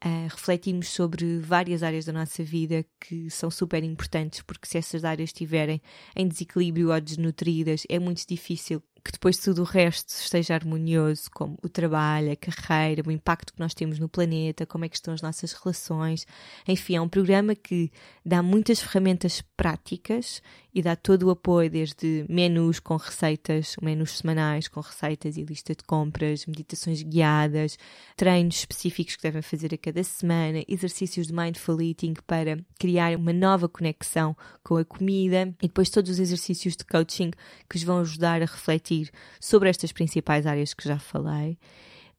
Uh, 0.04 0.28
refletimos 0.30 0.90
sobre 0.90 1.40
várias 1.40 1.82
áreas 1.82 2.04
da 2.04 2.12
nossa 2.12 2.44
vida 2.44 2.86
que 3.00 3.28
são 3.30 3.50
super 3.50 3.82
importantes, 3.82 4.42
porque 4.42 4.68
se 4.68 4.78
essas 4.78 5.04
áreas 5.04 5.30
estiverem 5.30 5.82
em 6.14 6.28
desequilíbrio 6.28 6.92
ou 6.92 7.00
desnutridas, 7.00 7.82
é 7.88 7.98
muito 7.98 8.24
difícil 8.24 8.80
que 9.04 9.12
depois 9.12 9.38
tudo 9.38 9.62
o 9.62 9.64
resto 9.64 10.10
esteja 10.10 10.54
harmonioso, 10.54 11.30
como 11.32 11.56
o 11.62 11.68
trabalho, 11.68 12.32
a 12.32 12.36
carreira, 12.36 13.02
o 13.06 13.10
impacto 13.10 13.52
que 13.54 13.60
nós 13.60 13.74
temos 13.74 13.98
no 13.98 14.08
planeta, 14.08 14.66
como 14.66 14.84
é 14.84 14.88
que 14.88 14.96
estão 14.96 15.14
as 15.14 15.22
nossas 15.22 15.52
relações. 15.52 16.26
Enfim, 16.66 16.96
é 16.96 17.00
um 17.00 17.08
programa 17.08 17.54
que 17.54 17.90
dá 18.24 18.42
muitas 18.42 18.80
ferramentas 18.80 19.42
práticas 19.56 20.42
e 20.78 20.82
dá 20.82 20.94
todo 20.94 21.24
o 21.24 21.30
apoio, 21.30 21.68
desde 21.68 22.24
menus 22.28 22.78
com 22.78 22.94
receitas, 22.94 23.74
menus 23.82 24.18
semanais 24.18 24.68
com 24.68 24.78
receitas 24.80 25.36
e 25.36 25.42
lista 25.42 25.74
de 25.74 25.82
compras, 25.82 26.46
meditações 26.46 27.02
guiadas, 27.02 27.76
treinos 28.16 28.58
específicos 28.58 29.16
que 29.16 29.22
devem 29.24 29.42
fazer 29.42 29.74
a 29.74 29.76
cada 29.76 30.04
semana, 30.04 30.62
exercícios 30.68 31.26
de 31.26 31.32
mindful 31.32 31.82
eating 31.82 32.14
para 32.28 32.56
criar 32.78 33.16
uma 33.16 33.32
nova 33.32 33.68
conexão 33.68 34.36
com 34.62 34.76
a 34.76 34.84
comida 34.84 35.52
e 35.60 35.66
depois 35.66 35.90
todos 35.90 36.12
os 36.12 36.20
exercícios 36.20 36.76
de 36.76 36.84
coaching 36.84 37.32
que 37.68 37.76
os 37.76 37.82
vão 37.82 37.98
ajudar 37.98 38.40
a 38.40 38.46
refletir 38.46 39.10
sobre 39.40 39.68
estas 39.68 39.90
principais 39.90 40.46
áreas 40.46 40.74
que 40.74 40.86
já 40.86 41.00
falei. 41.00 41.58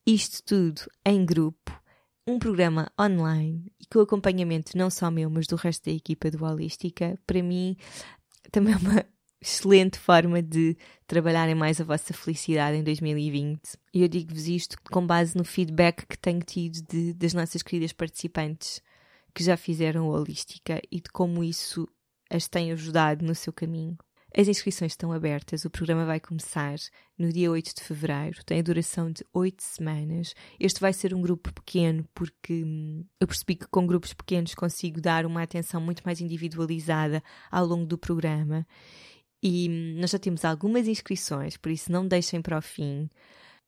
Isto 0.05 0.43
tudo 0.43 0.81
em 1.05 1.25
grupo 1.25 1.79
um 2.29 2.37
programa 2.37 2.91
online 2.99 3.71
e 3.79 3.85
com 3.87 4.01
acompanhamento 4.01 4.77
não 4.77 4.89
só 4.89 5.09
meu, 5.09 5.29
mas 5.29 5.47
do 5.47 5.55
resto 5.55 5.85
da 5.85 5.95
equipa 5.95 6.29
do 6.29 6.45
Holística, 6.45 7.17
para 7.25 7.41
mim 7.41 7.75
também 8.49 8.73
é 8.73 8.77
uma 8.77 9.05
excelente 9.41 9.97
forma 9.97 10.41
de 10.41 10.77
trabalharem 11.07 11.55
mais 11.55 11.79
a 11.79 11.83
vossa 11.83 12.13
felicidade 12.13 12.77
em 12.77 12.83
2020. 12.83 13.61
E 13.93 14.01
eu 14.01 14.07
digo-vos 14.07 14.47
isto 14.47 14.77
com 14.91 15.05
base 15.05 15.37
no 15.37 15.45
feedback 15.45 16.05
que 16.05 16.17
tenho 16.17 16.41
tido 16.41 16.81
de, 16.89 17.13
das 17.13 17.33
nossas 17.33 17.63
queridas 17.63 17.93
participantes 17.93 18.81
que 19.33 19.43
já 19.43 19.55
fizeram 19.55 20.05
a 20.05 20.19
Holística 20.19 20.81
e 20.91 20.99
de 20.99 21.09
como 21.11 21.43
isso 21.43 21.87
as 22.29 22.47
tem 22.47 22.71
ajudado 22.71 23.25
no 23.25 23.33
seu 23.33 23.53
caminho. 23.53 23.97
As 24.35 24.47
inscrições 24.47 24.91
estão 24.91 25.11
abertas, 25.11 25.65
o 25.65 25.69
programa 25.69 26.05
vai 26.05 26.19
começar 26.19 26.77
no 27.17 27.33
dia 27.33 27.49
8 27.49 27.75
de 27.75 27.83
fevereiro, 27.83 28.43
tem 28.45 28.59
a 28.59 28.61
duração 28.63 29.11
de 29.11 29.25
8 29.33 29.61
semanas. 29.61 30.35
Este 30.59 30.79
vai 30.79 30.93
ser 30.93 31.15
um 31.15 31.21
grupo 31.21 31.51
pequeno, 31.51 32.07
porque 32.13 32.63
hum, 32.63 33.03
eu 33.19 33.25
percebi 33.25 33.55
que 33.55 33.67
com 33.67 33.87
grupos 33.87 34.13
pequenos 34.13 34.53
consigo 34.53 35.01
dar 35.01 35.25
uma 35.25 35.41
atenção 35.41 35.81
muito 35.81 36.03
mais 36.05 36.21
individualizada 36.21 37.23
ao 37.49 37.65
longo 37.65 37.87
do 37.87 37.97
programa. 37.97 38.67
E 39.41 39.67
hum, 39.69 39.99
nós 39.99 40.11
já 40.11 40.19
temos 40.19 40.45
algumas 40.45 40.87
inscrições, 40.87 41.57
por 41.57 41.71
isso 41.71 41.91
não 41.91 42.07
deixem 42.07 42.41
para 42.41 42.59
o 42.59 42.61
fim. 42.61 43.09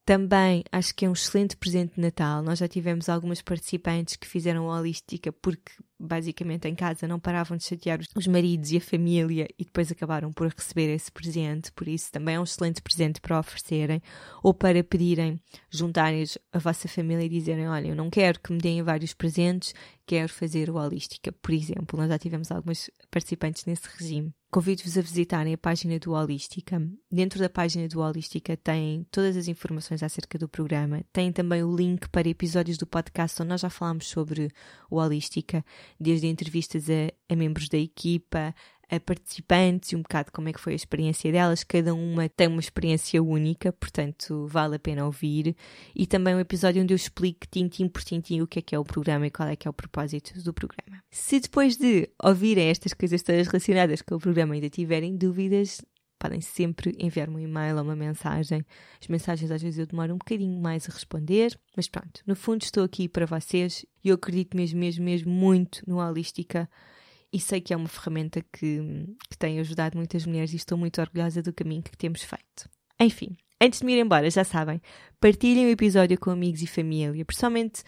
Também 0.05 0.63
acho 0.71 0.95
que 0.95 1.05
é 1.05 1.09
um 1.09 1.13
excelente 1.13 1.55
presente 1.55 1.95
de 1.95 2.01
Natal. 2.01 2.41
Nós 2.41 2.59
já 2.59 2.67
tivemos 2.67 3.07
algumas 3.07 3.41
participantes 3.41 4.15
que 4.15 4.27
fizeram 4.27 4.65
holística 4.65 5.31
porque 5.31 5.71
basicamente 6.01 6.67
em 6.67 6.75
casa 6.75 7.07
não 7.07 7.19
paravam 7.19 7.55
de 7.55 7.63
chatear 7.63 7.99
os 8.15 8.27
maridos 8.27 8.71
e 8.71 8.77
a 8.77 8.81
família 8.81 9.47
e 9.57 9.63
depois 9.63 9.91
acabaram 9.91 10.33
por 10.33 10.47
receber 10.47 10.93
esse 10.93 11.11
presente, 11.11 11.71
por 11.71 11.87
isso 11.87 12.11
também 12.11 12.35
é 12.35 12.39
um 12.39 12.43
excelente 12.43 12.81
presente 12.81 13.21
para 13.21 13.39
oferecerem 13.39 14.01
ou 14.41 14.53
para 14.53 14.83
pedirem, 14.83 15.39
juntarem 15.69 16.25
a 16.51 16.59
vossa 16.59 16.87
família 16.87 17.25
e 17.25 17.29
dizerem: 17.29 17.67
Olha, 17.67 17.87
eu 17.87 17.95
não 17.95 18.09
quero 18.09 18.39
que 18.39 18.51
me 18.51 18.59
deem 18.59 18.81
vários 18.81 19.13
presentes, 19.13 19.73
quero 20.05 20.27
fazer 20.27 20.69
o 20.69 20.75
Holística, 20.75 21.31
por 21.31 21.53
exemplo. 21.53 21.97
Nós 21.97 22.09
já 22.09 22.19
tivemos 22.19 22.51
algumas 22.51 22.89
participantes 23.09 23.65
nesse 23.65 23.87
regime. 23.97 24.33
Convido-vos 24.51 24.97
a 24.97 25.01
visitarem 25.01 25.53
a 25.53 25.57
página 25.57 25.97
do 25.97 26.11
Holística. 26.11 26.85
Dentro 27.09 27.39
da 27.39 27.49
página 27.49 27.87
do 27.87 28.01
Holística 28.01 28.57
tem 28.57 29.07
todas 29.09 29.37
as 29.37 29.47
informações 29.47 30.03
acerca 30.03 30.37
do 30.37 30.49
programa. 30.49 31.01
Tem 31.13 31.31
também 31.31 31.63
o 31.63 31.73
link 31.73 32.09
para 32.09 32.27
episódios 32.27 32.77
do 32.77 32.85
podcast 32.85 33.41
onde 33.41 33.47
nós 33.47 33.61
já 33.61 33.69
falámos 33.69 34.09
sobre 34.09 34.51
o 34.89 34.97
Holística, 34.97 35.63
desde 35.99 36.27
entrevistas 36.27 36.89
a, 36.89 37.11
a 37.33 37.35
membros 37.35 37.69
da 37.69 37.77
equipa, 37.77 38.53
a 38.91 38.99
participantes 38.99 39.93
e 39.93 39.95
um 39.95 40.01
bocado 40.01 40.31
como 40.33 40.49
é 40.49 40.53
que 40.53 40.59
foi 40.59 40.73
a 40.73 40.75
experiência 40.75 41.31
delas. 41.31 41.63
Cada 41.63 41.93
uma 41.93 42.27
tem 42.27 42.47
uma 42.47 42.59
experiência 42.59 43.23
única, 43.23 43.71
portanto 43.71 44.45
vale 44.47 44.75
a 44.75 44.79
pena 44.79 45.05
ouvir. 45.05 45.55
E 45.95 46.05
também 46.05 46.35
um 46.35 46.39
episódio 46.39 46.83
onde 46.83 46.93
eu 46.93 46.97
explico 46.97 47.47
tintim 47.49 47.87
por 47.87 48.03
tintim 48.03 48.41
o 48.41 48.47
que 48.47 48.59
é 48.59 48.61
que 48.61 48.75
é 48.75 48.79
o 48.79 48.83
programa 48.83 49.25
e 49.25 49.31
qual 49.31 49.47
é 49.47 49.55
que 49.55 49.65
é 49.65 49.71
o 49.71 49.73
propósito 49.73 50.33
do 50.43 50.53
programa. 50.53 51.01
Se 51.09 51.39
depois 51.39 51.77
de 51.77 52.09
ouvirem 52.21 52.67
estas 52.67 52.93
coisas 52.93 53.23
todas 53.23 53.47
relacionadas 53.47 54.01
com 54.01 54.15
o 54.15 54.19
programa 54.19 54.55
ainda 54.55 54.69
tiverem 54.69 55.15
dúvidas, 55.15 55.81
podem 56.21 56.39
sempre 56.39 56.95
enviar-me 56.99 57.35
um 57.35 57.39
e-mail 57.39 57.77
ou 57.77 57.83
uma 57.83 57.95
mensagem. 57.95 58.63
As 59.01 59.07
mensagens 59.07 59.49
às 59.49 59.59
vezes 59.59 59.79
eu 59.79 59.87
demoro 59.87 60.13
um 60.13 60.19
bocadinho 60.19 60.61
mais 60.61 60.87
a 60.87 60.93
responder, 60.93 61.59
mas 61.75 61.87
pronto, 61.87 62.21
no 62.27 62.35
fundo 62.35 62.61
estou 62.61 62.83
aqui 62.83 63.09
para 63.09 63.25
vocês 63.25 63.83
e 64.03 64.09
eu 64.09 64.15
acredito 64.15 64.55
mesmo, 64.55 64.79
mesmo, 64.79 65.03
mesmo 65.03 65.31
muito 65.31 65.81
no 65.87 65.97
Holística 65.97 66.69
e 67.33 67.39
sei 67.39 67.59
que 67.59 67.73
é 67.73 67.77
uma 67.77 67.87
ferramenta 67.87 68.39
que, 68.53 69.07
que 69.29 69.37
tem 69.37 69.59
ajudado 69.59 69.97
muitas 69.97 70.25
mulheres 70.27 70.53
e 70.53 70.57
estou 70.57 70.77
muito 70.77 71.01
orgulhosa 71.01 71.41
do 71.41 71.51
caminho 71.51 71.81
que 71.81 71.97
temos 71.97 72.21
feito. 72.21 72.69
Enfim, 72.99 73.35
antes 73.59 73.79
de 73.79 73.85
me 73.85 73.93
ir 73.93 74.01
embora, 74.01 74.29
já 74.29 74.43
sabem, 74.43 74.79
partilhem 75.19 75.65
o 75.65 75.69
episódio 75.69 76.19
com 76.19 76.29
amigos 76.29 76.61
e 76.61 76.67
família, 76.67 77.25
principalmente 77.25 77.81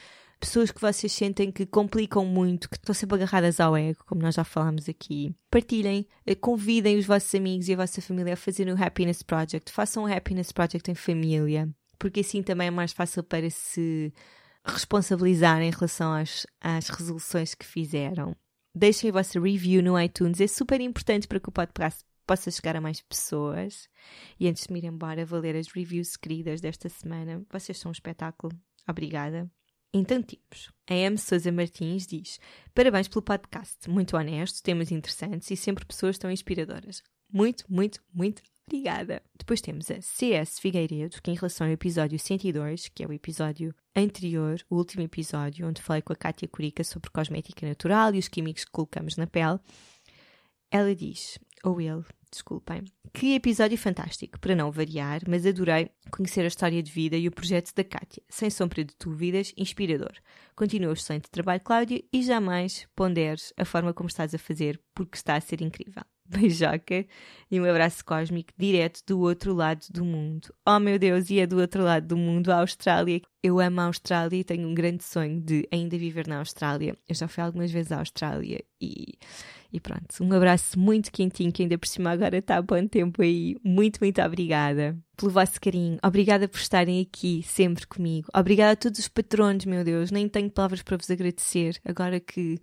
pessoas 0.43 0.71
que 0.71 0.82
vocês 0.82 1.10
sentem 1.10 1.49
que 1.49 1.65
complicam 1.65 2.25
muito, 2.25 2.69
que 2.69 2.75
estão 2.75 2.93
sempre 2.93 3.15
agarradas 3.15 3.62
ao 3.62 3.77
ego, 3.77 4.03
como 4.06 4.21
nós 4.21 4.36
já 4.36 4.43
falámos 4.43 4.89
aqui. 4.89 5.34
Partilhem, 5.49 6.06
eh, 6.25 6.36
convidem 6.36 6.97
os 6.97 7.06
vossos 7.06 7.34
amigos 7.34 7.69
e 7.69 7.73
a 7.73 7.77
vossa 7.77 8.01
família 8.01 8.34
a 8.34 8.36
fazerem 8.36 8.73
o 8.73 8.84
Happiness 8.84 9.23
Project. 9.23 9.71
Façam 9.71 10.03
o 10.03 10.13
Happiness 10.13 10.51
Project 10.51 10.91
em 10.91 10.95
família, 10.95 11.69
porque 11.97 12.19
assim 12.19 12.43
também 12.43 12.67
é 12.67 12.71
mais 12.71 12.91
fácil 12.91 13.23
para 13.23 13.49
se 13.49 14.13
responsabilizar 14.65 15.62
em 15.62 15.71
relação 15.71 16.12
às, 16.13 16.45
às 16.60 16.89
resoluções 16.89 17.56
que 17.56 17.65
fizeram. 17.65 18.36
Deixem 18.75 19.12
a 19.12 19.13
vossa 19.13 19.39
review 19.39 19.82
no 19.82 19.97
iTunes, 19.97 20.41
é 20.41 20.47
super 20.47 20.82
importante 20.82 21.25
para 21.25 21.39
que 21.39 21.47
o 21.47 21.53
podcast 21.53 22.03
possa 22.27 22.51
chegar 22.51 22.75
a 22.75 22.82
mais 22.82 22.99
pessoas. 22.99 23.88
E 24.38 24.49
antes 24.49 24.67
de 24.67 24.73
me 24.73 24.79
ir 24.79 24.86
embora, 24.86 25.25
vou 25.25 25.39
ler 25.39 25.56
as 25.56 25.71
reviews 25.71 26.17
queridas 26.17 26.60
desta 26.60 26.89
semana. 26.89 27.41
Vocês 27.49 27.77
são 27.77 27.89
um 27.89 27.93
espetáculo. 27.93 28.51
Obrigada. 28.86 29.49
Então, 29.93 30.21
tipos. 30.23 30.71
A 30.89 30.95
M. 30.95 31.17
Souza 31.17 31.51
Martins 31.51 32.08
diz: 32.08 32.39
Parabéns 32.73 33.08
pelo 33.08 33.21
podcast. 33.21 33.89
Muito 33.89 34.17
honesto, 34.17 34.63
temas 34.63 34.91
interessantes 34.91 35.51
e 35.51 35.56
sempre 35.56 35.86
pessoas 35.86 36.17
tão 36.17 36.32
inspiradoras. 36.32 37.03
Muito, 37.32 37.63
muito, 37.69 38.01
muito 38.13 38.41
Obrigada. 38.65 39.21
Depois 39.38 39.60
temos 39.62 39.91
a 39.91 40.01
CS 40.01 40.58
Figueiredo, 40.60 41.21
que 41.21 41.29
em 41.29 41.36
relação 41.36 41.67
ao 41.67 41.73
episódio 41.73 42.17
102, 42.17 42.88
que 42.89 43.03
é 43.03 43.08
o 43.08 43.13
episódio 43.13 43.75
anterior, 43.95 44.58
o 44.69 44.77
último 44.77 45.03
episódio, 45.03 45.67
onde 45.67 45.82
falei 45.82 46.01
com 46.01 46.13
a 46.13 46.15
Kátia 46.15 46.47
Curica 46.47 46.84
sobre 46.84 47.10
cosmética 47.10 47.67
natural 47.67 48.15
e 48.15 48.19
os 48.19 48.27
químicos 48.27 48.63
que 48.63 48.71
colocamos 48.71 49.17
na 49.17 49.27
pele, 49.27 49.60
ela 50.71 50.95
diz, 50.95 51.38
ou 51.63 51.79
ele, 51.82 52.06
desculpem, 52.33 52.83
que 53.13 53.35
episódio 53.35 53.77
fantástico, 53.77 54.39
para 54.39 54.55
não 54.55 54.71
variar, 54.71 55.21
mas 55.27 55.45
adorei 55.45 55.89
conhecer 56.11 56.41
a 56.41 56.47
história 56.47 56.81
de 56.81 56.91
vida 56.91 57.15
e 57.15 57.27
o 57.27 57.31
projeto 57.31 57.73
da 57.73 57.83
Kátia. 57.83 58.23
Sem 58.27 58.49
sombra 58.49 58.83
de 58.83 58.93
dúvidas, 58.99 59.53
inspirador. 59.55 60.13
Continua 60.55 60.89
o 60.89 60.93
excelente 60.93 61.29
trabalho, 61.29 61.61
Cláudia, 61.61 62.03
e 62.11 62.21
jamais 62.23 62.87
ponderes 62.95 63.53
a 63.55 63.63
forma 63.63 63.93
como 63.93 64.09
estás 64.09 64.33
a 64.33 64.37
fazer, 64.37 64.81
porque 64.93 65.17
está 65.17 65.35
a 65.35 65.41
ser 65.41 65.61
incrível. 65.61 66.03
beijoca 66.39 67.05
e 67.49 67.59
um 67.59 67.69
abraço 67.69 68.03
cósmico 68.03 68.51
direto 68.57 69.01
do 69.05 69.19
outro 69.19 69.53
lado 69.53 69.85
do 69.91 70.03
mundo. 70.03 70.53
Oh 70.65 70.79
meu 70.79 70.97
Deus, 70.97 71.29
e 71.29 71.39
é 71.39 71.45
do 71.45 71.59
outro 71.59 71.83
lado 71.83 72.07
do 72.07 72.17
mundo, 72.17 72.51
a 72.51 72.61
Austrália. 72.61 73.21
Eu 73.43 73.59
amo 73.59 73.81
a 73.81 73.85
Austrália 73.85 74.37
e 74.39 74.43
tenho 74.43 74.67
um 74.67 74.73
grande 74.73 75.03
sonho 75.03 75.39
de 75.39 75.67
ainda 75.71 75.97
viver 75.97 76.27
na 76.27 76.39
Austrália. 76.39 76.97
Eu 77.07 77.13
já 77.13 77.27
fui 77.27 77.43
algumas 77.43 77.71
vezes 77.71 77.91
à 77.91 77.99
Austrália 77.99 78.63
e, 78.81 79.13
e 79.71 79.79
pronto. 79.79 80.05
Um 80.21 80.33
abraço 80.33 80.79
muito 80.79 81.11
quentinho, 81.11 81.51
que 81.51 81.61
ainda 81.61 81.77
por 81.77 81.87
cima 81.87 82.09
agora 82.09 82.37
está 82.37 82.57
a 82.57 82.61
bom 82.61 82.87
tempo 82.87 83.21
aí. 83.21 83.55
Muito, 83.63 83.99
muito 84.01 84.21
obrigada 84.21 84.97
pelo 85.15 85.31
vosso 85.31 85.61
carinho. 85.61 85.99
Obrigada 86.03 86.47
por 86.47 86.59
estarem 86.59 87.01
aqui 87.01 87.43
sempre 87.43 87.85
comigo. 87.85 88.29
Obrigada 88.35 88.71
a 88.71 88.75
todos 88.75 88.99
os 88.99 89.07
patronos, 89.07 89.65
meu 89.65 89.83
Deus. 89.83 90.09
Nem 90.09 90.27
tenho 90.27 90.49
palavras 90.49 90.81
para 90.81 90.97
vos 90.97 91.11
agradecer 91.11 91.79
agora 91.85 92.19
que 92.19 92.59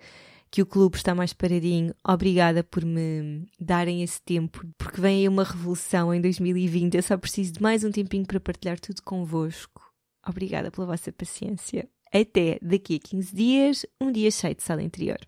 que 0.51 0.63
o 0.63 0.67
clube 0.67 0.97
está 0.97 1.15
mais 1.15 1.33
paradinho. 1.33 1.95
Obrigada 2.07 2.65
por 2.65 2.85
me 2.85 3.47
darem 3.59 4.03
esse 4.03 4.21
tempo, 4.21 4.67
porque 4.77 5.01
vem 5.01 5.21
aí 5.21 5.29
uma 5.29 5.45
revolução 5.45 6.13
em 6.13 6.21
2020. 6.21 6.97
Eu 6.97 7.03
só 7.03 7.17
preciso 7.17 7.53
de 7.53 7.63
mais 7.63 7.85
um 7.85 7.91
tempinho 7.91 8.27
para 8.27 8.41
partilhar 8.41 8.79
tudo 8.81 9.03
convosco. 9.03 9.83
Obrigada 10.27 10.71
pela 10.71 10.87
vossa 10.87 11.13
paciência. 11.13 11.89
Até 12.13 12.59
daqui 12.61 12.97
a 12.97 13.09
15 13.09 13.35
dias, 13.35 13.87
um 14.01 14.11
dia 14.11 14.31
cheio 14.31 14.55
de 14.55 14.63
sala 14.63 14.83
interior. 14.83 15.19